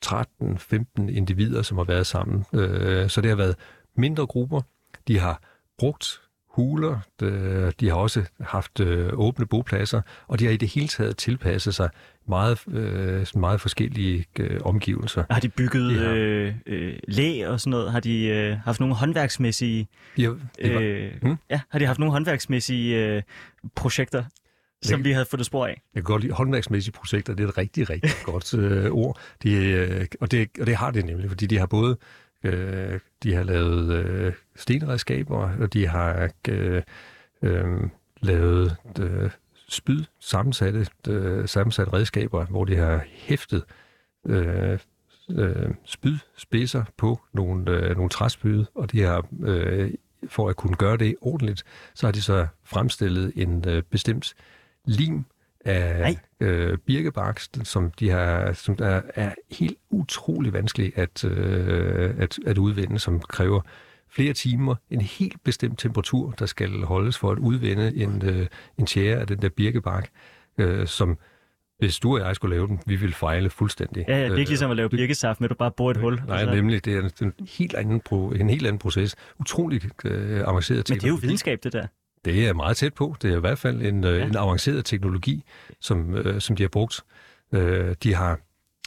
[0.00, 2.44] 13, 15 individer, som har været sammen.
[2.52, 3.56] Øh, så det har været
[3.96, 4.60] mindre grupper.
[5.08, 5.42] De har
[5.78, 6.20] brugt
[6.52, 6.98] huler,
[7.80, 11.74] de, har også haft øh, åbne bopladser, og de har i det hele taget tilpasset
[11.74, 11.88] sig
[12.28, 15.24] meget, øh, meget forskellige øh, omgivelser.
[15.30, 17.92] Har de bygget de har, øh, øh, læ og sådan noget?
[17.92, 19.88] Har de øh, haft nogle håndværksmæssige...
[20.18, 21.36] Ja, var, øh, hmm?
[21.50, 23.22] ja, har de haft nogle håndværksmæssige øh,
[23.74, 24.24] projekter,
[24.82, 25.82] som det, vi havde fået spor af?
[25.94, 27.34] Jeg kan godt lide håndværksmæssige projekter.
[27.34, 29.18] Det er et rigtig, rigtig godt øh, ord.
[29.42, 31.96] De, øh, og, det, og det har det nemlig, fordi de har både
[32.44, 36.82] øh, de har lavet øh, stenredskaber, og de har øh,
[37.42, 37.66] øh,
[38.20, 39.30] lavet øh,
[39.68, 43.64] spyd, sammensatte, øh, sammensatte redskaber, hvor de har hæftet
[44.26, 44.78] øh,
[45.30, 49.90] øh, spydspidser på nogle, øh, nogle træspyd, og de har, øh,
[50.28, 54.34] for at kunne gøre det ordentligt, så har de så fremstillet en øh, bestemt
[54.84, 55.24] lim
[55.64, 62.38] af øh, birkebark, som, de har, som er, er helt utrolig vanskelig at, øh, at,
[62.46, 63.60] at udvinde, som kræver
[64.10, 68.46] flere timer, en helt bestemt temperatur, der skal holdes for at udvinde en, øh,
[68.78, 70.10] en tjære af den der birkebark,
[70.58, 71.18] øh, som
[71.78, 74.04] hvis du og jeg skulle lave den, vi ville fejle fuldstændig.
[74.08, 76.22] Ja, ja, det er ikke ligesom at lave birkesaft at du bare bor et hul.
[76.26, 76.50] Nej, så...
[76.50, 76.84] nemlig.
[76.84, 78.02] Det er en, en, helt anden,
[78.40, 79.16] en helt anden proces.
[79.40, 81.86] Utroligt øh, avanceret Men det er jo videnskab, det der.
[82.24, 83.16] Det er meget tæt på.
[83.22, 84.26] Det er i hvert fald en, øh, ja.
[84.26, 85.44] en avanceret teknologi,
[85.80, 87.00] som, øh, som de har brugt.
[87.52, 88.38] Øh, de har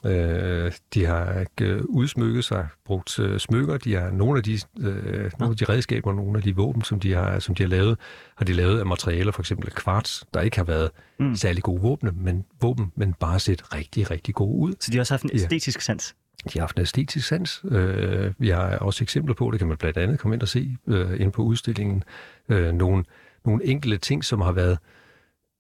[0.05, 3.77] Øh, de har ikke udsmykket sig, brugt øh, smykker.
[3.77, 6.99] De har nogle af de, øh, nogle af de redskaber, nogle af de våben, som
[6.99, 7.97] de har, som de har lavet,
[8.35, 11.35] har de lavet af materialer, for eksempel kvarts, der ikke har været mm.
[11.35, 14.73] særlig gode våben, men, våben, men bare set rigtig, rigtig gode ud.
[14.79, 16.15] Så de har også haft en æstetisk sans?
[16.43, 17.61] De har haft en æstetisk sans.
[17.71, 20.77] Øh, vi har også eksempler på, det kan man blandt andet komme ind og se
[20.87, 22.03] øh, ind på udstillingen,
[22.49, 23.03] øh, nogle,
[23.45, 24.77] nogle enkelte ting, som har været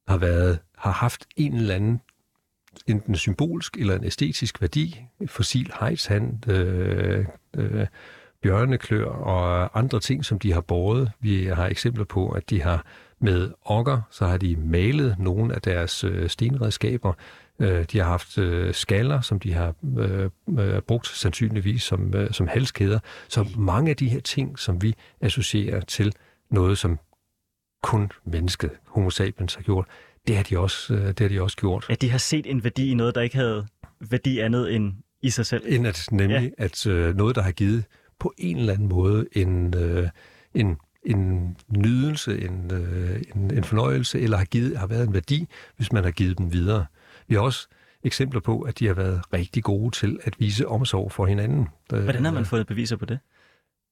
[0.07, 2.01] har været har haft en eller anden
[2.87, 5.05] enten symbolsk eller en æstetisk værdi.
[5.27, 7.25] Fossil hejshand, øh,
[7.57, 7.87] øh,
[8.41, 11.11] bjørneklør og andre ting, som de har båret.
[11.19, 12.85] Vi har eksempler på, at de har
[13.19, 17.13] med okker, så har de malet nogle af deres øh, stenredskaber.
[17.59, 22.31] Øh, de har haft øh, skaller, som de har øh, øh, brugt sandsynligvis som, øh,
[22.31, 22.99] som halskæder.
[23.27, 26.13] Så mange af de her ting, som vi associerer til
[26.49, 26.99] noget, som
[27.85, 29.85] kun mennesket, homo sapiens, har gjort,
[30.27, 31.85] det har de også, øh, det har de også gjort.
[31.89, 33.67] At de har set en værdi i noget, der ikke havde
[34.09, 35.63] værdi andet end i sig selv.
[35.67, 36.63] End at, nemlig ja.
[36.63, 37.83] at øh, noget, der har givet
[38.19, 40.09] på en eller anden måde en, øh,
[40.53, 45.47] en, en nydelse, en, øh, en, en fornøjelse, eller har, givet, har været en værdi,
[45.75, 46.85] hvis man har givet dem videre.
[47.27, 47.67] Vi har også
[48.03, 51.67] eksempler på, at de har været rigtig gode til at vise omsorg for hinanden.
[51.89, 53.19] Hvordan har man fået beviser på det?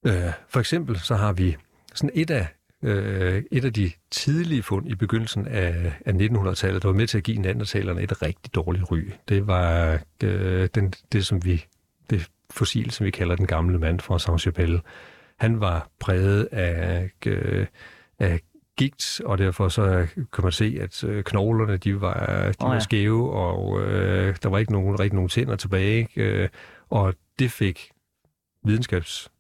[0.06, 1.56] Øh, for eksempel så har vi
[1.94, 2.48] sådan et af
[2.84, 7.18] øh, et af de tidlige fund i begyndelsen af, af 1900-tallet, der var med til
[7.18, 9.02] at give neandertalerne et rigtig dårligt ry.
[9.30, 11.66] Det var øh, den, det, som vi,
[12.10, 14.80] det fossil, som vi kalder den gamle mand fra Saint-Chapelle.
[15.40, 17.68] Han var præget af, øh,
[18.20, 18.40] af
[18.78, 22.68] gigt, og derfor så kan man se, at øh, knoglerne de var, de oh, ja.
[22.68, 26.08] var skæve, og øh, der var ikke nogen, rigtig nogen tænder tilbage.
[26.16, 26.50] Øh,
[26.90, 27.92] og det fik
[28.66, 29.32] videnskabs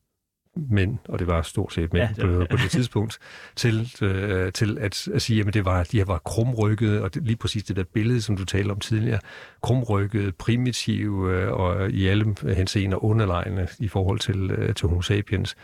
[0.55, 3.19] mænd, og det var stort set mænd ja, det på, på det tidspunkt,
[3.55, 7.23] til, øh, til at, at sige, at det var, de her var krumrykkede, og det,
[7.23, 9.19] lige præcis det der billede, som du talte om tidligere,
[9.61, 15.55] krumrykkede, primitive øh, og i alle henseender underlegne i forhold til, øh, til homo sapiens.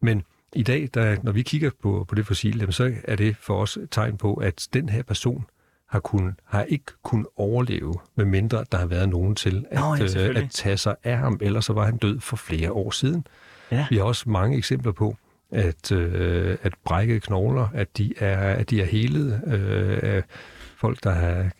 [0.00, 0.22] Men
[0.54, 3.76] i dag, der, når vi kigger på, på det fossil, så er det for os
[3.76, 5.46] et tegn på, at den her person
[5.88, 10.28] har, kun, har ikke kun overleve, medmindre der har været nogen til at, Nå, ja,
[10.28, 13.26] øh, at tage sig af ham, ellers så var han død for flere år siden.
[13.70, 13.86] Ja.
[13.90, 15.16] Vi har også mange eksempler på,
[15.50, 20.22] at, øh, at brækkede knogler, at de er, at de er helet øh, af
[20.76, 21.50] folk, der har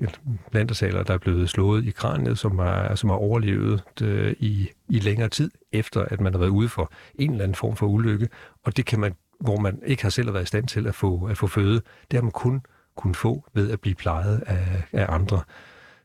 [0.51, 4.99] plantersaler, der er blevet slået i kraniet, som har, som har overlevet øh, i, i
[4.99, 8.29] længere tid, efter at man har været ude for en eller anden form for ulykke.
[8.65, 11.27] Og det kan man, hvor man ikke har selv været i stand til at få,
[11.31, 12.63] at få føde, det har man kun
[12.97, 15.41] kunne få ved at blive plejet af, af andre.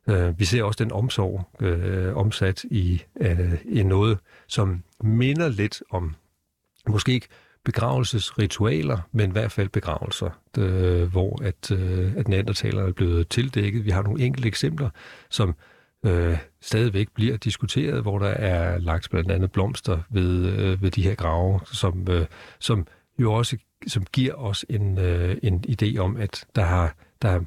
[0.09, 5.83] Øh, vi ser også den omsorg øh, omsat i, øh, i noget, som minder lidt
[5.89, 6.15] om,
[6.89, 7.27] måske ikke
[7.65, 13.85] begravelsesritualer, men i hvert fald begravelser, øh, hvor at, øh, at neandertalerne er blevet tildækket.
[13.85, 14.89] Vi har nogle enkelte eksempler,
[15.29, 15.55] som
[16.05, 21.03] øh, stadigvæk bliver diskuteret, hvor der er lagt blandt andet blomster ved, øh, ved de
[21.03, 22.25] her grave, som, øh,
[22.59, 22.87] som
[23.19, 27.39] jo også som giver os en, øh, en idé om, at der har der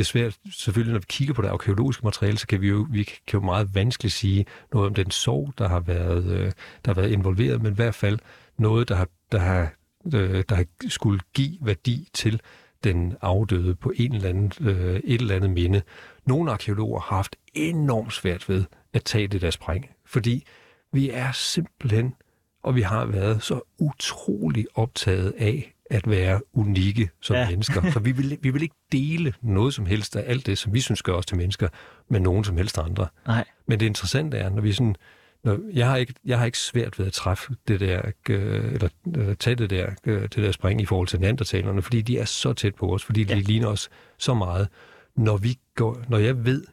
[0.00, 3.02] er svært, selvfølgelig når vi kigger på det arkeologiske materiale, så kan vi jo, vi
[3.02, 6.52] kan jo meget vanskeligt sige noget om den sorg, der har været, øh,
[6.84, 8.18] der har været involveret, men i hvert fald
[8.58, 9.72] noget, der har, der har,
[10.14, 12.40] øh, der har skulle give værdi til
[12.84, 15.82] den afdøde på en eller anden, øh, et eller andet minde.
[16.26, 20.46] Nogle arkeologer har haft enormt svært ved at tage det der spring, fordi
[20.92, 22.14] vi er simpelthen,
[22.62, 27.50] og vi har været så utrolig optaget af at være unikke som ja.
[27.50, 27.90] mennesker.
[27.92, 30.80] Så vi vil, vi vil ikke dele noget som helst af alt det, som vi
[30.80, 31.68] synes gør os til mennesker,
[32.08, 33.06] med nogen som helst andre.
[33.26, 33.44] Nej.
[33.66, 34.96] Men det interessante er, når vi sådan...
[35.44, 38.88] Når, jeg, har ikke, jeg har ikke svært ved at træffe det der, øh, eller
[39.16, 42.24] øh, tage det der, øh, det der spring i forhold til neandertalerne, fordi de er
[42.24, 43.34] så tæt på os, fordi ja.
[43.34, 43.88] de ligner os
[44.18, 44.68] så meget.
[45.16, 46.64] Når, vi går, når jeg ved,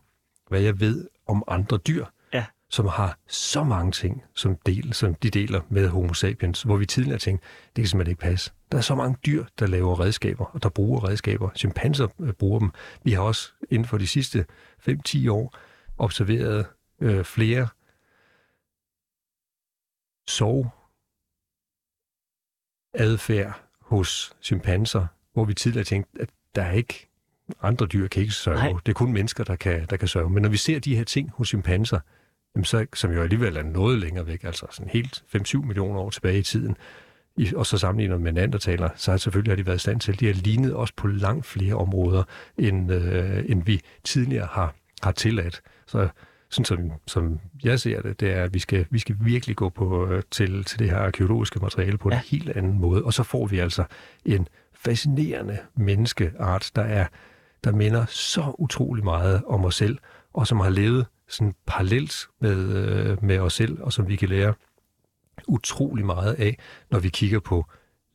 [0.49, 2.05] hvad jeg ved om andre dyr,
[2.73, 6.85] som har så mange ting, som, del, som de deler med Homo sapiens, hvor vi
[6.85, 8.51] tidligere tænkte, det kan simpelthen ikke passe.
[8.73, 11.49] Der er så mange dyr, der laver redskaber, og der bruger redskaber.
[11.55, 12.71] Chimpanser øh, bruger dem.
[13.03, 14.45] Vi har også inden for de sidste
[14.89, 15.57] 5-10 år
[15.97, 16.65] observeret
[17.01, 17.67] øh, flere
[20.27, 20.73] sov
[22.93, 27.09] adfærd hos chimpanser, hvor vi tidligere tænkte, at der er ikke
[27.61, 28.57] andre dyr kan ikke sørge.
[28.57, 28.73] Nej.
[28.85, 30.29] Det er kun mennesker, der kan, der kan sørge.
[30.29, 31.99] Men når vi ser de her ting hos chimpanser,
[32.55, 36.09] jamen så, som jo alligevel er noget længere væk, altså sådan helt 5-7 millioner år
[36.09, 36.77] tilbage i tiden,
[37.37, 40.19] i, og så sammenligner med neandertaler, så har selvfølgelig har de været i stand til,
[40.19, 42.23] de har lignet os på langt flere områder,
[42.57, 45.61] end, øh, end vi tidligere har, har tilladt.
[45.87, 46.07] Så
[46.49, 49.69] sådan som, som jeg ser det, det er, at vi skal, vi skal virkelig gå
[49.69, 52.15] på, øh, til, til det her arkeologiske materiale på ja.
[52.15, 53.03] en helt anden måde.
[53.03, 53.83] Og så får vi altså
[54.25, 57.05] en fascinerende menneskeart, der er
[57.63, 59.97] der minder så utrolig meget om os selv,
[60.33, 64.29] og som har levet sådan parallelt med, øh, med os selv, og som vi kan
[64.29, 64.53] lære
[65.47, 66.57] utrolig meget af,
[66.91, 67.65] når vi kigger på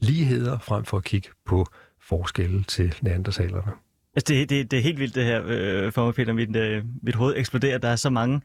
[0.00, 1.66] ligheder, frem for at kigge på
[2.00, 3.72] forskelle til neandertalerne.
[4.16, 6.32] Altså, det, det, det er helt vildt det her, øh, for mig, Peter.
[6.32, 7.78] Mit, øh, mit hoved eksploderer.
[7.78, 8.40] Der er så mange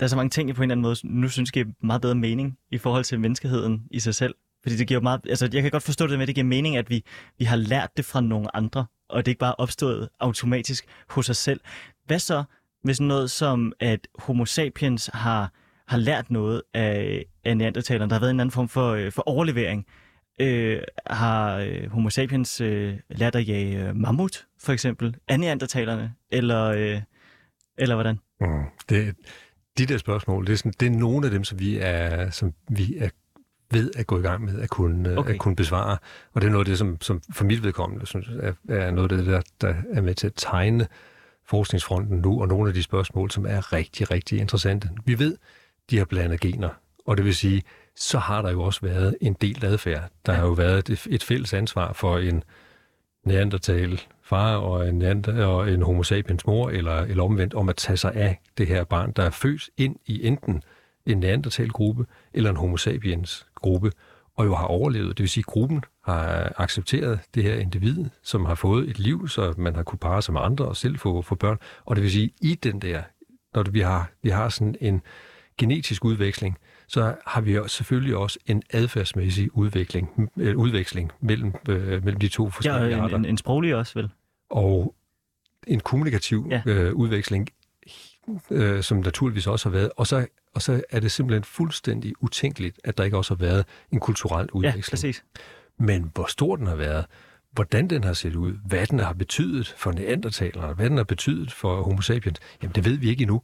[0.00, 2.02] der er så mange ting, jeg på en eller anden måde nu synes giver meget
[2.02, 4.34] bedre mening i forhold til menneskeheden i sig selv.
[4.62, 6.76] Fordi det giver meget, altså jeg kan godt forstå det med, at det giver mening,
[6.76, 7.04] at vi,
[7.38, 11.30] vi har lært det fra nogle andre, og det er ikke bare opstået automatisk hos
[11.30, 11.60] os selv.
[12.06, 12.44] Hvad så
[12.84, 15.52] med sådan noget som, at homo sapiens har,
[15.88, 18.10] har lært noget af, af neandertalerne?
[18.10, 19.86] Der har været en anden form for, øh, for overlevering.
[20.40, 26.14] Øh, har øh, homo sapiens øh, lært at jage øh, mammut, for eksempel, af neandertalerne?
[26.32, 27.00] Eller, øh,
[27.78, 28.18] eller hvordan?
[28.40, 29.14] Mm, det,
[29.78, 32.52] de der spørgsmål, det er, sådan, det er nogle af dem, som vi er, som
[32.68, 33.08] vi er
[33.70, 35.32] ved at gå i gang med at kunne, okay.
[35.32, 35.98] at kunne besvare.
[36.32, 39.12] Og det er noget af det, som, som for mit vedkommende synes, er, er noget
[39.12, 40.86] af det, der, der er med til at tegne
[41.46, 44.90] forskningsfronten nu, og nogle af de spørgsmål, som er rigtig, rigtig interessante.
[45.04, 45.36] Vi ved,
[45.90, 46.70] de har blandet gener,
[47.06, 47.62] og det vil sige,
[47.96, 50.10] så har der jo også været en del adfærd.
[50.26, 50.38] Der ja.
[50.38, 52.42] har jo været et, et fælles ansvar for en
[53.24, 57.96] neandertal far og en, og en homo sapiens mor, eller, eller omvendt, om at tage
[57.96, 60.62] sig af det her barn, der er født ind i enten
[61.06, 63.92] en neandertal-gruppe eller en homo sapiens-gruppe,
[64.36, 65.18] og jo har overlevet.
[65.18, 69.28] Det vil sige, at gruppen har accepteret det her individ, som har fået et liv,
[69.28, 71.58] så man har kunne parre sig med andre og selv få, få børn.
[71.84, 73.02] Og det vil sige, i den der,
[73.54, 75.02] når vi har, vi har sådan en
[75.58, 82.20] genetisk udveksling, så har vi selvfølgelig også en adfærdsmæssig udvikling, øh, udveksling mellem, øh, mellem
[82.20, 83.16] de to forskellige ja, en, arter.
[83.16, 84.10] En, en sproglig også, vel?
[84.50, 84.94] Og
[85.66, 86.62] en kommunikativ ja.
[86.66, 87.48] øh, udveksling,
[88.50, 89.90] øh, som naturligvis også har været.
[89.96, 93.64] Og så, og så er det simpelthen fuldstændig utænkeligt, at der ikke også har været
[93.92, 94.84] en kulturel udveksling.
[94.86, 95.24] Ja, præcis.
[95.78, 97.06] Men hvor stor den har været,
[97.52, 101.52] hvordan den har set ud, hvad den har betydet for neandertalerne, hvad den har betydet
[101.52, 103.42] for homo sapiens, jamen det ved vi ikke endnu.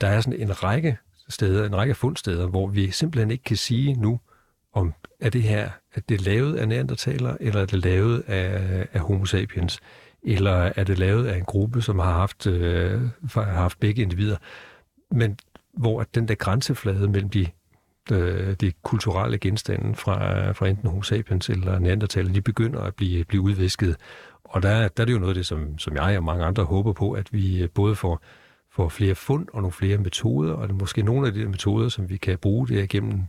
[0.00, 0.98] Der er sådan en række
[1.30, 4.20] steder, en række fundsteder, hvor vi simpelthen ikke kan sige nu,
[4.72, 8.86] om er det her, at det er lavet af neandertaler, eller er det lavet af,
[8.92, 9.80] af homo sapiens,
[10.22, 13.00] eller er det lavet af en gruppe, som har haft, øh,
[13.34, 14.36] har haft begge individer.
[15.10, 15.38] Men
[15.72, 17.46] hvor at den der grænseflade mellem de,
[18.12, 23.24] øh, de kulturelle genstande fra, fra enten homo sapiens eller neandertaler, de begynder at blive,
[23.24, 23.96] blive udvisket.
[24.44, 26.64] Og der, der er det jo noget af det, som, som jeg og mange andre
[26.64, 28.22] håber på, at vi øh, både får
[28.72, 31.88] får flere fund og nogle flere metoder, og det er måske nogle af de metoder,
[31.88, 33.22] som vi kan bruge det gennem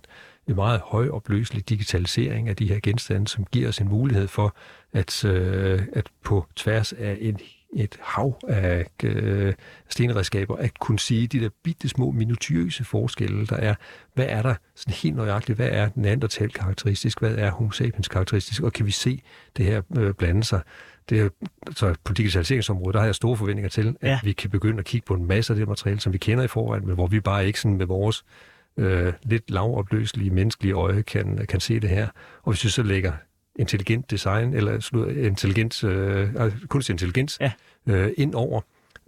[0.47, 4.55] en meget højopløselig digitalisering af de her genstande, som giver os en mulighed for
[4.93, 7.41] at, øh, at på tværs af et,
[7.73, 9.53] et hav af øh,
[9.89, 13.75] stenredskaber, at kunne sige de der bitte små minutiøse forskelle, der er.
[14.13, 15.55] Hvad er der sådan helt nøjagtigt?
[15.55, 17.19] Hvad er den neandertal karakteristisk?
[17.19, 18.63] Hvad er homo sapiens karakteristisk?
[18.63, 19.21] Og kan vi se
[19.57, 20.61] det her øh, blande sig?
[21.09, 21.29] Det er,
[21.75, 24.19] så på digitaliseringsområdet, der har jeg store forventninger til, at ja.
[24.23, 26.47] vi kan begynde at kigge på en masse af det materiale, som vi kender i
[26.47, 28.25] forvejen, men hvor vi bare ikke sådan med vores
[28.77, 32.07] øh, lidt lavopløselige menneskelige øje kan, kan se det her.
[32.43, 33.13] Og hvis vi så lægger
[33.55, 36.29] intelligent design, eller intelligent, øh,
[36.67, 37.51] kunstig intelligens ja.
[37.87, 38.61] øh, ind over,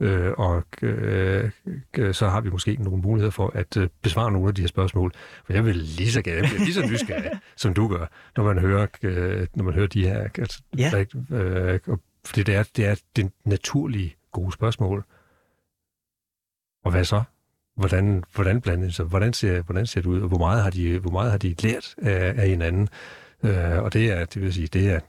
[0.03, 1.51] øh, og øh,
[2.13, 5.11] så har vi måske nogle muligheder for at øh, besvare nogle af de her spørgsmål.
[5.45, 8.05] For jeg vil lige så gerne, jeg lige så nysgerrig, som du gør,
[8.37, 10.27] når man hører, øh, når man hører de her.
[10.37, 11.05] Altså, ja.
[11.31, 11.79] øh,
[12.25, 15.05] fordi det er, det er det naturlige gode spørgsmål.
[16.85, 17.23] Og hvad så?
[17.77, 19.05] Hvordan, hvordan blander det sig?
[19.05, 20.21] Hvordan ser, hvordan ser det ud?
[20.21, 22.89] Og hvor meget har de, hvor meget har de lært af, af hinanden?
[23.43, 24.99] Øh, og det er, det vil sige, det er,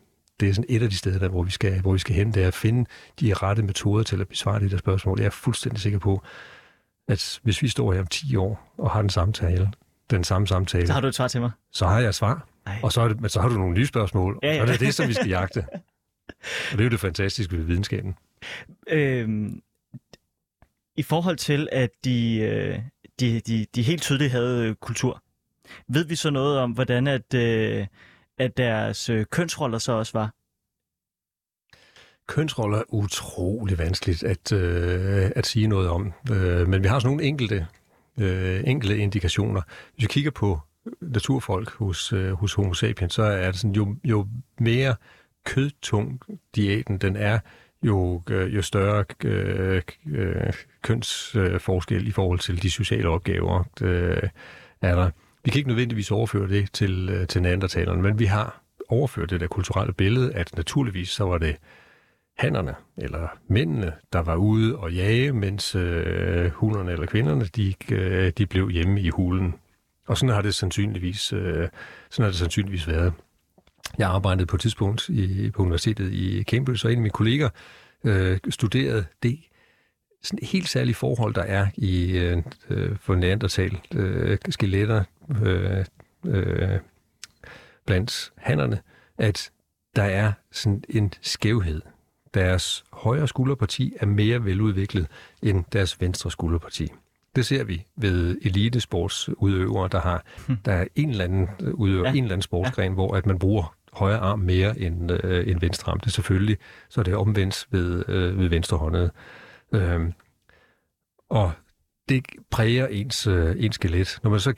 [0.40, 2.34] det er sådan et af de steder, der, hvor, vi skal, hvor vi skal hen,
[2.34, 5.20] det er at finde de rette metoder til at besvare de der spørgsmål.
[5.20, 6.22] Jeg er fuldstændig sikker på,
[7.08, 9.70] at hvis vi står her om 10 år og har den samtale,
[10.10, 10.86] den samme samtale...
[10.86, 11.50] Så har du et svar til mig.
[11.72, 12.48] Så har jeg et svar.
[12.66, 12.80] Ej.
[12.82, 14.38] Og så, er det, men så har du nogle nye spørgsmål.
[14.42, 14.60] Ja, ja.
[14.60, 15.66] Og det er det, som vi skal jagte.
[16.72, 18.14] og det er jo det fantastiske ved videnskaben.
[18.88, 19.62] Øhm,
[20.96, 22.78] I forhold til, at de, øh,
[23.20, 25.22] de, de, de helt tydeligt havde øh, kultur,
[25.88, 27.34] ved vi så noget om, hvordan at...
[27.34, 27.86] Øh,
[28.38, 30.32] at deres øh, kønsroller så også var?
[32.26, 37.10] Kønsroller er utrolig vanskeligt at, øh, at sige noget om, øh, men vi har sådan
[37.10, 37.66] nogle enkelte,
[38.18, 39.62] øh, enkelte indikationer.
[39.94, 40.60] Hvis vi kigger på
[41.00, 44.28] naturfolk hos, øh, hos homo sapiens, så er det sådan, jo, jo
[44.60, 44.94] mere
[45.44, 46.20] kødtung
[46.54, 47.38] diæten den er,
[47.82, 54.28] jo, øh, jo større øh, øh, kønsforskel i forhold til de sociale opgaver øh,
[54.80, 55.10] er der.
[55.44, 59.40] Vi kan ikke nødvendigvis overføre det til, øh, til neandertalerne, men vi har overført det
[59.40, 61.56] der kulturelle billede, at naturligvis så var det
[62.38, 68.32] hannerne, eller mændene, der var ude og jage, mens øh, hunderne eller kvinderne, de, øh,
[68.38, 69.54] de blev hjemme i hulen.
[70.06, 71.68] Og sådan har det sandsynligvis, øh,
[72.10, 73.12] sådan har det sandsynligvis været.
[73.98, 77.48] Jeg arbejdede på et tidspunkt i, på universitetet i Cambridge, og en af mine kolleger
[78.04, 79.38] øh, studerede det
[80.22, 85.04] sådan helt særlige forhold, der er i øh, øh for neandertal øh, skeletter
[85.42, 85.84] øh,
[86.26, 86.78] øh,
[87.86, 88.80] blandt hannerne,
[89.18, 89.50] at
[89.96, 91.82] der er sådan en skævhed.
[92.34, 95.06] Deres højre skulderparti er mere veludviklet
[95.42, 96.88] end deres venstre skulderparti.
[97.36, 100.24] Det ser vi ved elitesportsudøvere, der har
[100.64, 102.10] der er en eller anden udøver, ja.
[102.10, 102.94] en eller anden sportsgren, ja.
[102.94, 106.00] hvor at man bruger højre arm mere end, øh, end venstre arm.
[106.00, 106.58] Det er selvfølgelig,
[106.88, 109.10] så er det omvendt ved, øh, ved venstre håndet.
[109.72, 110.12] Øhm,
[111.28, 111.52] og
[112.08, 114.18] det præger ens, øh, ens skelet.
[114.22, 114.54] Når man så,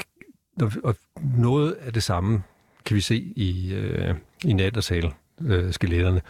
[0.84, 0.96] og
[1.36, 2.42] noget af det samme
[2.84, 6.22] kan vi se i, øh, i nattersal øh, skeletterne.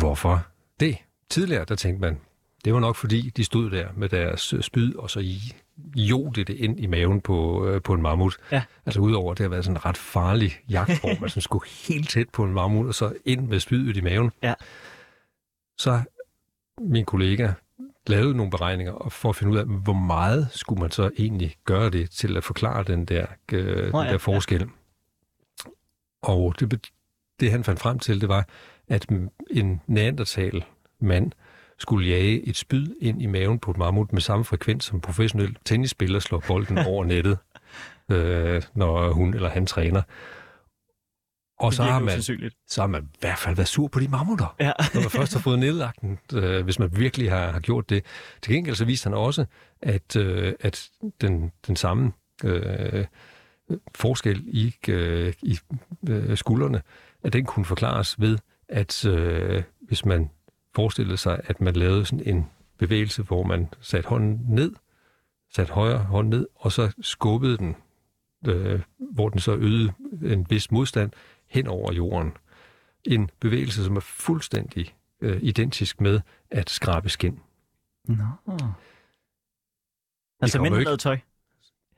[0.00, 0.46] Hvorfor
[0.80, 0.96] det?
[1.30, 2.18] Tidligere, der tænkte man,
[2.64, 5.38] det var nok fordi, de stod der med deres spyd, og så i
[6.36, 8.36] det ind i maven på, øh, på en mammut.
[8.52, 8.62] Ja.
[8.86, 12.28] Altså udover det har været sådan en ret farlig jagtform, man sådan skulle helt tæt
[12.32, 14.30] på en mammut, og så ind med spydet i maven.
[14.42, 14.54] Ja.
[15.78, 16.00] Så
[16.80, 17.52] min kollega
[18.06, 21.90] lavede nogle beregninger for at finde ud af, hvor meget skulle man så egentlig gøre
[21.90, 24.60] det til at forklare den der, øh, oh, ja, den der forskel.
[24.60, 24.66] Ja.
[26.22, 26.90] Og det,
[27.40, 28.48] det han fandt frem til, det var,
[28.88, 29.06] at
[29.50, 30.64] en neandertal
[31.00, 31.32] mand
[31.78, 35.56] skulle jage et spyd ind i maven på et mammut med samme frekvens som professionel
[35.64, 37.38] tennisspiller slår bolden over nettet,
[38.10, 40.02] øh, når hun eller han træner.
[41.62, 42.22] Og så har, man,
[42.68, 44.72] så har man i hvert fald været sur på de mammutter, ja.
[44.94, 48.04] når man først har fået nedlagt den, øh, hvis man virkelig har, har gjort det.
[48.42, 49.44] Til gengæld så viste han også,
[49.82, 50.90] at, øh, at
[51.20, 52.12] den, den samme
[52.44, 53.04] øh,
[53.94, 55.58] forskel i, øh, i
[56.08, 56.82] øh, skuldrene,
[57.22, 58.38] at den kunne forklares ved,
[58.68, 60.30] at øh, hvis man
[60.74, 62.46] forestillede sig, at man lavede sådan en
[62.78, 64.72] bevægelse, hvor man satte hånden ned,
[65.54, 67.76] satte højre hånd ned, og så skubbede den,
[68.46, 69.92] øh, hvor den så øgede
[70.24, 71.10] en vis modstand
[71.52, 72.32] hen over jorden.
[73.04, 77.40] En bevægelse, som er fuldstændig øh, identisk med at skrabe skin.
[78.08, 78.24] Nå.
[80.40, 81.18] Altså mindre tøj?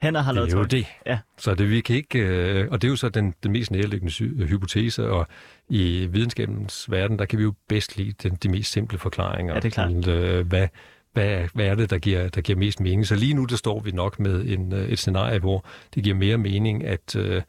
[0.02, 0.86] Hænder har lavet Det er jo det.
[1.07, 1.18] Ja.
[1.38, 4.46] Så det vi kan ikke, øh, og det er jo så den, den mest nærliggende
[4.46, 5.26] hypotese, og
[5.68, 9.55] i videnskabens verden, der kan vi jo bedst lide den, de mest simple forklaringer.
[9.55, 10.05] Ja, det er klart.
[10.05, 10.68] Til, øh, hvad,
[11.12, 13.07] hvad, hvad er det, der giver, der giver mest mening?
[13.07, 16.16] Så lige nu, der står vi nok med en, øh, et scenarie, hvor det giver
[16.16, 17.42] mere mening, at, øh,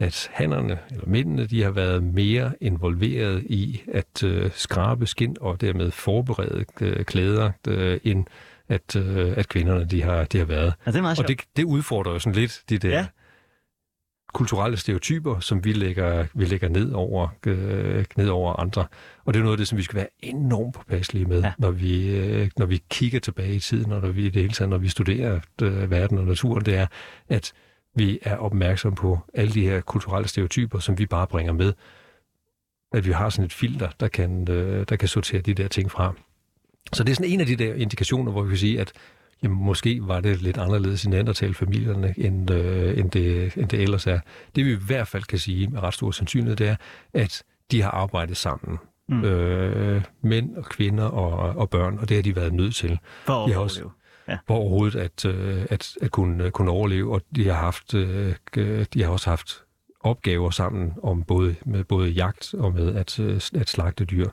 [0.00, 5.60] at hannerne, eller mændene, de har været mere involveret i at øh, skrabe skin og
[5.60, 8.24] dermed forberede øh, klæder, øh, end
[8.68, 10.74] at, øh, at kvinderne de har, de har været.
[10.86, 13.06] Ja, det er meget og det, det udfordrer jo sådan lidt de der ja.
[14.34, 18.86] kulturelle stereotyper, som vi lægger, vi lægger ned, over, øh, ned over andre.
[19.24, 21.52] Og det er noget af det, som vi skal være enormt påpasselige med, ja.
[21.58, 24.54] når, vi, øh, når vi kigger tilbage i tiden, og når vi i det hele
[24.54, 26.86] taget, når vi studerer øh, verden og naturen, det er,
[27.28, 27.52] at
[28.00, 31.72] vi er opmærksomme på alle de her kulturelle stereotyper, som vi bare bringer med.
[32.92, 35.90] At vi har sådan et filter, der kan, øh, der kan sortere de der ting
[35.90, 36.14] fra.
[36.92, 38.92] Så det er sådan en af de der indikationer, hvor vi kan sige, at
[39.42, 44.06] jamen, måske var det lidt anderledes i neandertal-familierne, end, øh, end, det, end det ellers
[44.06, 44.18] er.
[44.56, 46.76] Det vi i hvert fald kan sige med ret stor sandsynlighed, det er,
[47.14, 48.78] at de har arbejdet sammen.
[49.08, 49.24] Mm.
[49.24, 52.98] Øh, mænd og kvinder og, og børn, og det har de været nødt til.
[53.26, 53.82] For de har også,
[54.30, 54.38] ja.
[54.46, 58.34] For overhovedet at, øh, at, at kunne, kunne overleve, og de har, haft, øh,
[58.94, 59.64] de har også haft
[60.00, 64.28] opgaver sammen om både, med både jagt og med at, øh, at slagte dyr.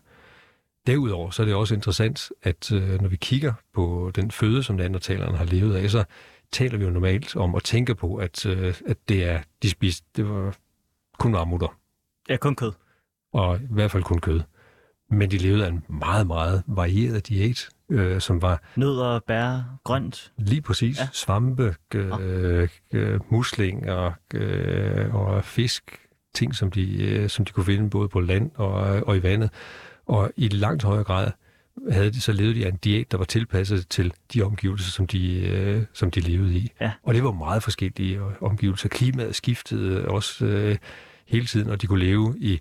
[0.87, 4.75] Derudover så er det også interessant, at øh, når vi kigger på den føde, som
[4.75, 6.03] neandertalerne har levet af, så
[6.51, 10.07] taler vi jo normalt om at tænke på, at, øh, at det er, de spiste,
[10.15, 10.55] det var
[11.19, 11.77] kun mammutter.
[12.29, 12.71] Ja, kun kød.
[13.33, 14.41] Og i hvert fald kun kød.
[15.09, 18.63] Men de levede af en meget, meget varieret diæt, øh, som var...
[18.75, 20.31] Nødder, bær, grønt.
[20.37, 20.99] Lige præcis.
[20.99, 21.07] Ja.
[21.13, 25.99] Svampe, øh, øh, muslinger øh, og fisk.
[26.33, 28.71] Ting, som de, øh, som de kunne finde både på land og,
[29.07, 29.49] og i vandet.
[30.05, 31.31] Og i langt højere grad
[31.91, 35.39] havde de så levet de en diæt, der var tilpasset til de omgivelser, som de,
[35.39, 36.71] øh, som de levede i.
[36.81, 36.91] Ja.
[37.03, 38.89] Og det var meget forskellige omgivelser.
[38.89, 40.77] Klimaet skiftede også øh,
[41.27, 42.59] hele tiden, og de kunne leve i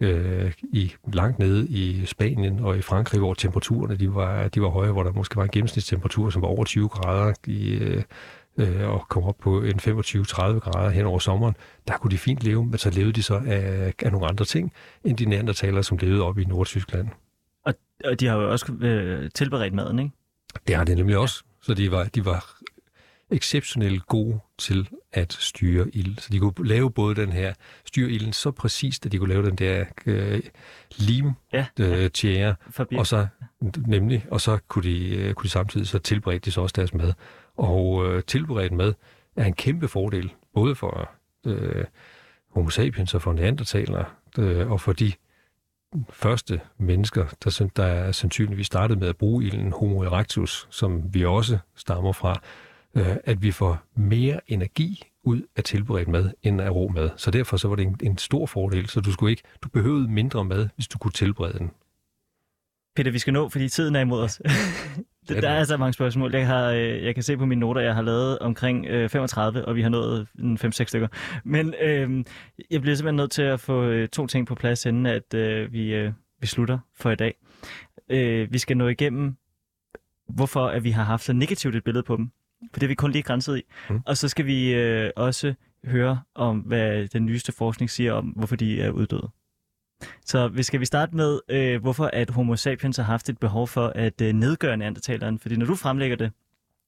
[0.00, 4.68] øh, i langt nede i Spanien og i Frankrig, hvor temperaturerne de var, de var
[4.68, 7.74] høje, hvor der måske var en gennemsnitstemperatur, som var over 20 grader i,
[8.56, 11.56] øh, og kom op på en 25-30 grader hen over sommeren,
[11.88, 14.72] der kunne de fint leve, men så levede de så af, af nogle andre ting,
[15.04, 17.08] end de neandertalere, som levede op i Nordtyskland.
[17.64, 17.74] Og,
[18.04, 20.10] og de har jo også øh, tilberedt maden, ikke?
[20.66, 21.44] Det har de nemlig også.
[21.62, 22.60] Så de var, de var
[23.30, 26.18] exceptionelt gode til at styre ild.
[26.18, 27.54] Så de kunne lave både den her,
[27.84, 30.42] styre ilden så præcist, at de kunne lave den der øh,
[30.96, 32.54] lim Ja, øh, tjære,
[32.96, 33.26] og så
[33.86, 36.94] nemlig, og så kunne de, øh, kunne de samtidig så tilberede de så også deres
[36.94, 37.12] mad.
[37.56, 38.94] Og øh, tilberedt mad
[39.36, 41.10] er en kæmpe fordel, både for
[41.46, 41.84] øh,
[42.50, 44.04] homo sapiens og for neandertalere,
[44.38, 45.12] øh, og for de
[46.10, 51.58] første mennesker, der, der sandsynligvis startede med at bruge ilden Homo erectus, som vi også
[51.76, 52.40] stammer fra,
[52.96, 57.10] øh, at vi får mere energi ud af tilberedt mad, end af rå mad.
[57.16, 60.08] Så derfor så var det en, en stor fordel, så du skulle ikke, du behøvede
[60.08, 61.70] mindre mad, hvis du kunne tilberede den.
[62.96, 64.40] Peter, vi skal nå, fordi tiden er imod os.
[65.28, 66.34] Der den er altså mange spørgsmål.
[66.34, 69.64] Jeg, har, øh, jeg kan se på mine noter, jeg har lavet omkring øh, 35,
[69.64, 71.08] og vi har nået en 5-6 stykker.
[71.44, 72.24] Men øh,
[72.70, 75.72] jeg bliver simpelthen nødt til at få øh, to ting på plads, inden at øh,
[75.72, 77.34] vi, øh, vi slutter for i dag.
[78.08, 79.36] Øh, vi skal nå igennem,
[80.28, 82.30] hvorfor at vi har haft så negativt et billede på dem.
[82.72, 83.62] For det er vi kun lige grænset i.
[83.90, 84.00] Mm.
[84.06, 85.54] Og så skal vi øh, også
[85.84, 89.28] høre om, hvad den nyeste forskning siger om, hvorfor de er uddøde.
[90.24, 93.68] Så vi skal vi starte med, øh, hvorfor at homo sapiens har haft et behov
[93.68, 95.38] for at øh, nedgøre neandertaleren.
[95.38, 96.32] Fordi når du fremlægger det,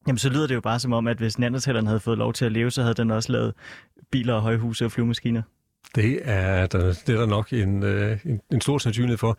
[0.07, 2.45] jamen så lyder det jo bare som om, at hvis neandertaleren havde fået lov til
[2.45, 3.55] at leve, så havde den også lavet
[4.11, 5.43] biler og højhuse og flyvemaskiner.
[5.95, 9.39] Det er der, det er der nok en, øh, en, en stor sandsynlighed for.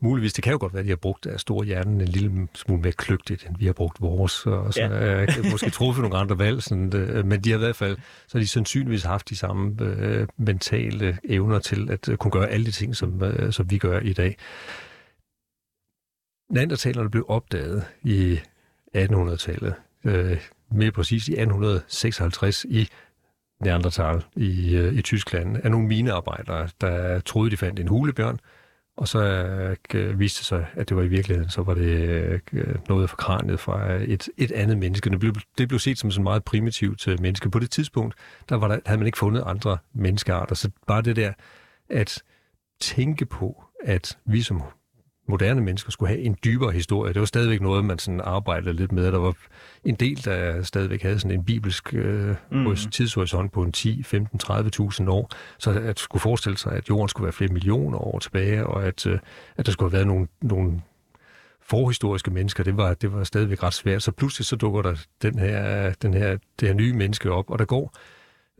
[0.00, 2.48] Muligvis, det kan jo godt være, at de har brugt deres store hjerne en lille
[2.54, 5.22] smule mere kløgtigt, end vi har brugt vores, og så ja.
[5.22, 7.96] øh, måske truffet nogle andre valg, sådan, øh, men de har i hvert fald,
[8.26, 12.48] så har de sandsynligvis haft de samme øh, mentale evner til at øh, kunne gøre
[12.48, 14.36] alle de ting, som, øh, som vi gør i dag.
[16.50, 18.38] Neandertalerne blev opdaget i
[18.96, 19.74] 1800-tallet,
[20.04, 20.40] øh,
[20.70, 22.88] mere præcis i 1856 i
[23.60, 28.40] Neandertal i, øh, i Tyskland af nogle minearbejdere, der troede, de fandt en hulebjørn,
[28.98, 32.08] og så øh, øh, viste det sig, at det var i virkeligheden, så var det
[32.08, 35.10] øh, øh, noget fra kraniet fra et, et andet menneske.
[35.10, 37.50] Det blev, det blev set som sådan meget primitivt øh, menneske.
[37.50, 38.14] På det tidspunkt,
[38.48, 41.32] der, var der havde man ikke fundet andre menneskearter, så bare det der
[41.90, 42.22] at
[42.80, 44.62] tænke på, at vi som
[45.28, 47.12] moderne mennesker skulle have en dybere historie.
[47.12, 49.12] Det var stadigvæk noget, man sådan arbejdede lidt med.
[49.12, 49.34] Der var
[49.84, 52.76] en del, der stadigvæk havde sådan en bibelsk øh, Mm.
[52.76, 55.30] tidshorisont på en 10, 15, 30.000 år.
[55.58, 59.06] Så at skulle forestille sig, at jorden skulle være flere millioner år tilbage, og at,
[59.06, 59.18] øh,
[59.56, 60.82] at der skulle have været nogle, nogle
[61.62, 64.02] forhistoriske mennesker, det var, det var stadigvæk ret svært.
[64.02, 67.58] Så pludselig så dukker der den her, den her, det her nye menneske op, og
[67.58, 67.94] der går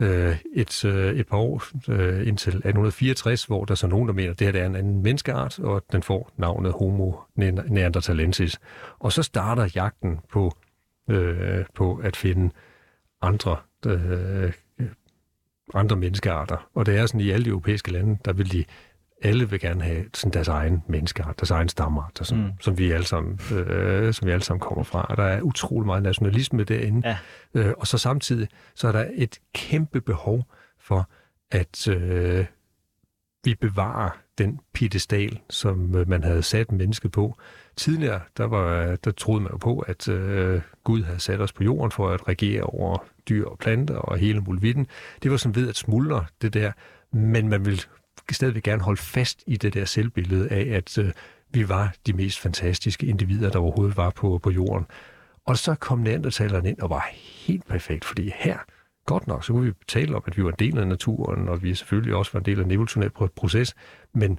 [0.00, 4.30] øh, et, øh, et par år øh, indtil 1864, hvor der så nogen, der mener,
[4.30, 8.58] at det her det er en anden menneskeart, og den får navnet Homo neanderthalensis.
[8.98, 10.52] Og så starter jagten på,
[11.10, 12.50] øh, på at finde
[13.22, 14.52] andre, øh,
[15.74, 16.68] andre menneskearter.
[16.74, 18.64] Og det er sådan, i alle de europæiske lande, der vil de
[19.22, 22.50] alle vil gerne have sådan deres egen menneskeart, deres egen stammer, der, som, Mm.
[22.60, 25.06] som, vi alle sammen, øh, som vi alle sammen kommer fra.
[25.08, 27.08] Og der er utrolig meget nationalisme derinde.
[27.08, 27.18] Ja.
[27.54, 30.44] Øh, og så samtidig, så er der et kæmpe behov
[30.80, 31.08] for,
[31.50, 32.46] at øh,
[33.44, 37.36] vi bevarer den piedestal, som øh, man havde sat mennesket på.
[37.76, 41.64] Tidligere, der, var, der troede man jo på, at øh, Gud havde sat os på
[41.64, 44.86] jorden for at regere over dyr og planter og hele muligheden.
[45.22, 46.72] Det var sådan ved at smuldre det der,
[47.12, 47.84] men man vil
[48.34, 51.12] stadigvæk gerne holde fast i det der selvbillede af, at øh,
[51.50, 54.86] vi var de mest fantastiske individer, der overhovedet var på, på jorden.
[55.46, 57.08] Og så kom neandertalerne ind og var
[57.46, 58.58] helt perfekt, fordi her,
[59.06, 61.62] godt nok, så kunne vi tale om, at vi var en del af naturen, og
[61.62, 63.74] vi selvfølgelig også var en del af en proces,
[64.14, 64.38] men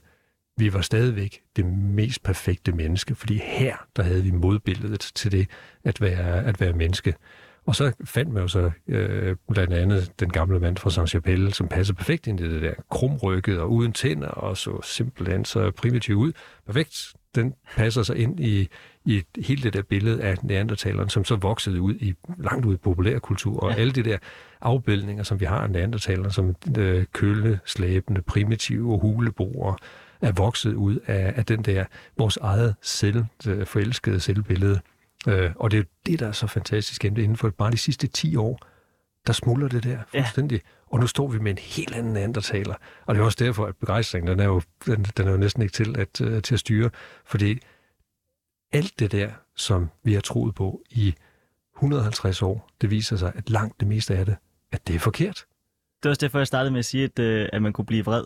[0.57, 5.49] vi var stadigvæk det mest perfekte menneske, fordi her, der havde vi modbilledet til det
[5.83, 7.15] at være, at være menneske.
[7.70, 11.67] Og så fandt man jo så øh, blandt andet den gamle mand fra Saint-Chapelle, som
[11.67, 16.15] passede perfekt ind i det der krumrykket og uden tænder, og så simpelthen så primitiv
[16.15, 16.32] ud.
[16.65, 17.13] Perfekt.
[17.36, 18.67] Den passer sig ind i,
[19.05, 22.78] i hele det der billede af neandertaleren, som så voksede ud i langt ud i
[22.78, 23.76] populærkultur, og Ja.
[23.76, 24.17] alle de der
[24.61, 29.76] afbildninger, som vi har af neandertaleren, som øh, køleslæbende, primitive huleboere,
[30.22, 31.86] er vokset ud af, af den der,
[32.17, 34.80] vores eget selv, øh, forelskede selvbillede.
[35.28, 38.07] Øh, og det er jo det, der er så fantastisk inden for bare de sidste
[38.07, 38.59] 10 år,
[39.28, 40.55] der smuldrer det der fuldstændig.
[40.55, 40.70] Ja.
[40.88, 42.76] Og nu står vi med en helt anden neandertaler.
[43.05, 45.61] Og det er også derfor, at begejstringen, den er jo, den, den er jo næsten
[45.61, 46.89] ikke til at, uh, til at styre.
[47.26, 47.59] Fordi
[48.72, 51.15] alt det der, som vi har troet på i
[51.76, 54.36] 150 år, det viser sig, at langt det meste af det,
[54.72, 55.45] at det er forkert.
[56.03, 58.05] Det var også derfor, jeg startede med at sige, at, øh, at man kunne blive
[58.05, 58.24] vred,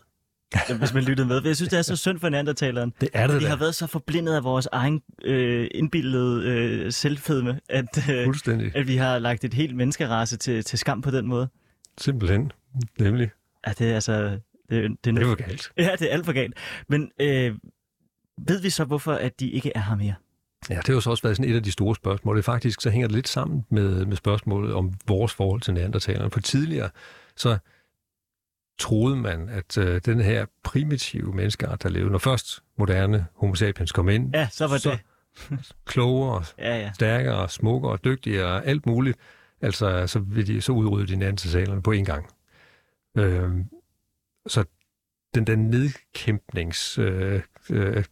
[0.80, 1.41] hvis man lyttede med.
[1.41, 2.93] For jeg synes, det er så synd for neandertaleren.
[3.01, 7.60] Det er det Vi har været så forblindet af vores egen øh, indbildede øh, selvfedme,
[7.70, 8.28] at, øh,
[8.76, 11.47] at vi har lagt et helt menneskerace til, til skam på den måde.
[11.97, 12.51] Simpelthen.
[12.99, 13.30] Nemlig.
[13.68, 14.14] Ja, det er altså...
[14.24, 14.39] Det,
[14.70, 15.72] det, er Det noget- var galt.
[15.78, 16.54] Ja, det er alt for galt.
[16.89, 17.56] Men øh,
[18.47, 20.14] ved vi så, hvorfor at de ikke er her mere?
[20.70, 22.36] Ja, det har jo så også været sådan et af de store spørgsmål.
[22.38, 26.32] Det faktisk så hænger det lidt sammen med, med spørgsmålet om vores forhold til neandertalerne.
[26.32, 26.89] For tidligere,
[27.36, 27.58] så
[28.78, 33.92] troede man, at øh, den her primitive menneskeart, der levede, når først moderne homo sapiens
[33.92, 35.00] kom ind, Ja, så var så det.
[35.86, 36.92] klogere, Ja, ja.
[36.94, 39.18] stærkere, smukkere, dygtigere alt muligt,
[39.62, 42.26] altså så, vil de, så udrydde de neandertalerne på en gang.
[43.18, 43.52] Øh,
[44.48, 44.64] så
[45.36, 48.04] den der nedkæmpnings øh, øh,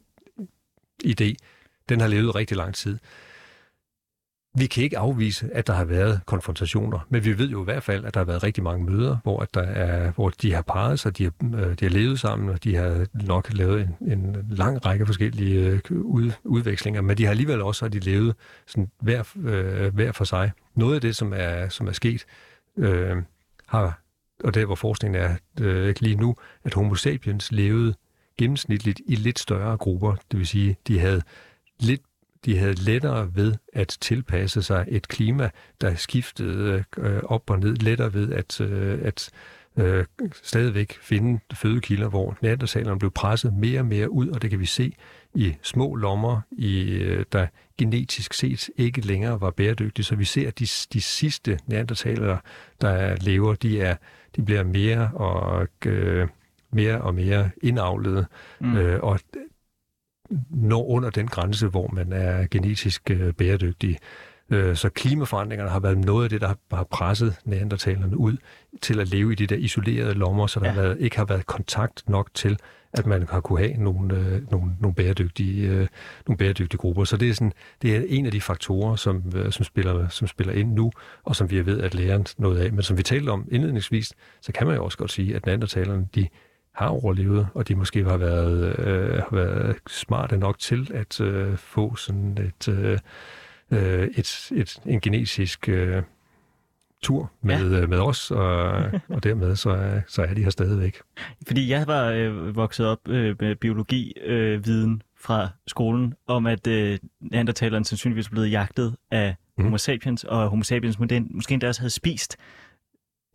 [1.03, 1.33] idé,
[1.89, 2.99] den har levet rigtig lang tid.
[4.57, 7.83] Vi kan ikke afvise, at der har været konfrontationer, men vi ved jo i hvert
[7.83, 10.61] fald, at der har været rigtig mange møder, hvor, at der er, hvor de har
[10.61, 14.11] parret sig, de har, øh, de har levet sammen, og de har nok lavet en,
[14.11, 18.35] en lang række forskellige øh, ud, udvekslinger, men de har alligevel også har de levet
[18.67, 20.51] sådan hver, øh, hver for sig.
[20.75, 22.25] Noget af det, som er, som er sket,
[22.77, 23.17] øh,
[23.67, 24.01] har,
[24.43, 27.93] og der hvor forskningen er øh, lige nu, at homo sapiens levede
[28.37, 31.21] gennemsnitligt i lidt større grupper, det vil sige, de havde
[31.79, 32.01] lidt
[32.45, 35.49] de havde lettere ved at tilpasse sig et klima,
[35.81, 39.29] der skiftede øh, op og ned, lettere ved at, øh, at
[39.77, 40.05] øh,
[40.43, 44.65] stadigvæk finde fødekilder, hvor neandertalerne blev presset mere og mere ud, og det kan vi
[44.65, 44.93] se
[45.33, 50.05] i små lommer, i, øh, der genetisk set ikke længere var bæredygtige.
[50.05, 52.39] Så vi ser, at de, de sidste neandertalere,
[52.81, 53.95] der lever, de, er,
[54.35, 56.27] de bliver mere og, øh,
[56.71, 58.25] mere og mere indavlede,
[58.59, 58.77] mm.
[58.77, 59.19] øh, og
[60.49, 63.97] når under den grænse, hvor man er genetisk øh, bæredygtig.
[64.49, 68.37] Øh, så klimaforandringerne har været noget af det, der har presset neandertalerne ud
[68.81, 70.71] til at leve i de der isolerede lommer, så der ja.
[70.71, 72.57] har været, ikke har været kontakt nok til,
[72.93, 75.87] at man har kunne have nogle, øh, nogle, nogle, bæredygtige, øh,
[76.27, 77.03] nogle bæredygtige grupper.
[77.03, 80.27] Så det er, sådan, det er en af de faktorer, som, øh, som, spiller, som
[80.27, 80.91] spiller ind nu,
[81.23, 82.73] og som vi er ved at lære noget af.
[82.73, 86.07] Men som vi talte om indledningsvis, så kan man jo også godt sige, at neandertalerne,
[86.15, 86.27] de
[86.75, 91.57] har overlevet, og de måske har været, øh, har været smarte nok til at øh,
[91.57, 92.67] få sådan et,
[93.71, 96.03] øh, et, et, en genetisk øh,
[97.01, 97.87] tur med, ja.
[97.87, 98.71] med os, og,
[99.15, 101.01] og dermed så, så er de her stadigvæk.
[101.47, 106.99] Fordi jeg var øh, vokset op øh, med biologi-viden øh, fra skolen, om at øh,
[107.19, 109.63] neandertaleren sandsynligvis blev jagtet af mm.
[109.63, 112.37] homo sapiens, og homo sapiens måske endda også havde spist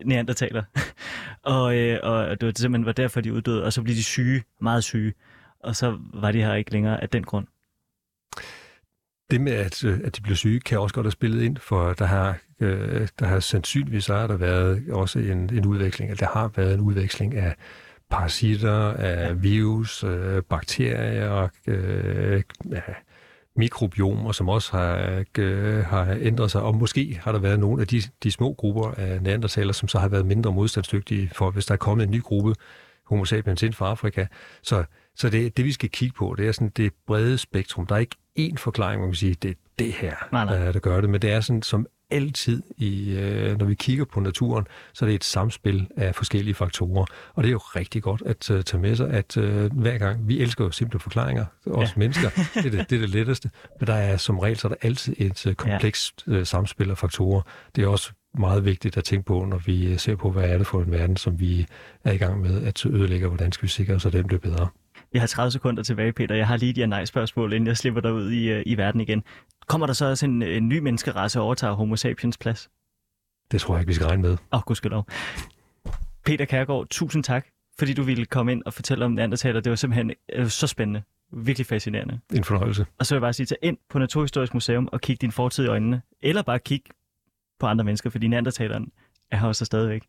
[0.05, 0.63] neandertaler.
[1.43, 4.45] og, øh, og det var simpelthen var derfor, de uddøde, og så blev de syge,
[4.61, 5.15] meget syge.
[5.61, 7.47] Og så var de her ikke længere af den grund.
[9.31, 11.93] Det med, at, øh, at de blev syge, kan også godt have spillet ind, for
[11.93, 16.27] der har, øh, der har sandsynligvis har der været også en, en udveksling, at der
[16.27, 17.55] har været en udveksling af
[18.11, 19.33] parasitter, af ja.
[19.33, 22.81] virus, øh, bakterier, øh, ja,
[23.57, 27.89] mikrobiomer, som også har, øh, har ændret sig, og måske har der været nogle af
[27.89, 31.73] de, de små grupper af neandertaler, som så har været mindre modstandsdygtige, for hvis der
[31.73, 32.55] er kommet en ny gruppe
[33.07, 34.27] homo sapiens ind fra Afrika.
[34.63, 34.85] Så,
[35.17, 37.87] så det, det, vi skal kigge på, det er sådan det brede spektrum.
[37.87, 40.59] Der er ikke én forklaring, hvor man kan sige, det er det her, nej, nej.
[40.59, 44.05] Der, der gør det, men det er sådan, som altid, i, øh, når vi kigger
[44.05, 47.05] på naturen, så er det et samspil af forskellige faktorer.
[47.35, 49.45] Og det er jo rigtig godt at uh, tage med sig, at uh,
[49.81, 51.93] hver gang, vi elsker jo simple forklaringer, os ja.
[51.97, 53.51] mennesker, det er det, det er det letteste,
[53.81, 56.99] men der er som regel, så er der altid et uh, komplekst uh, samspil af
[56.99, 57.43] faktorer.
[57.77, 60.67] Det er også meget vigtigt at tænke på, når vi ser på, hvad er det
[60.67, 61.67] for en verden, som vi
[62.05, 64.69] er i gang med at ødelægge, hvordan skal vi sikre os, at den bliver bedre.
[65.13, 66.35] Vi har 30 sekunder tilbage, Peter.
[66.35, 69.25] Jeg har lige de her nej-spørgsmål, inden jeg slipper dig ud i, i verden igen.
[69.67, 72.71] Kommer der så også en, en ny menneskerace og overtager homo sapiens plads?
[73.51, 74.31] Det tror jeg ikke, vi skal regne med.
[74.31, 75.07] Åh, oh, gudskelov.
[76.25, 77.47] Peter Kærgaard, tusind tak,
[77.79, 79.61] fordi du ville komme ind og fortælle om neandertaler.
[79.61, 81.03] Det var simpelthen øh, så spændende.
[81.33, 82.21] Virkelig fascinerende.
[82.35, 82.87] En fornøjelse.
[82.99, 85.65] Og så vil jeg bare sige, tag ind på Naturhistorisk Museum og kig din fortid
[85.65, 86.03] i øjnene.
[86.23, 86.83] Eller bare kig
[87.61, 88.93] på andre mennesker, fordi neandertaleren
[89.31, 90.03] er her også stadigvæk.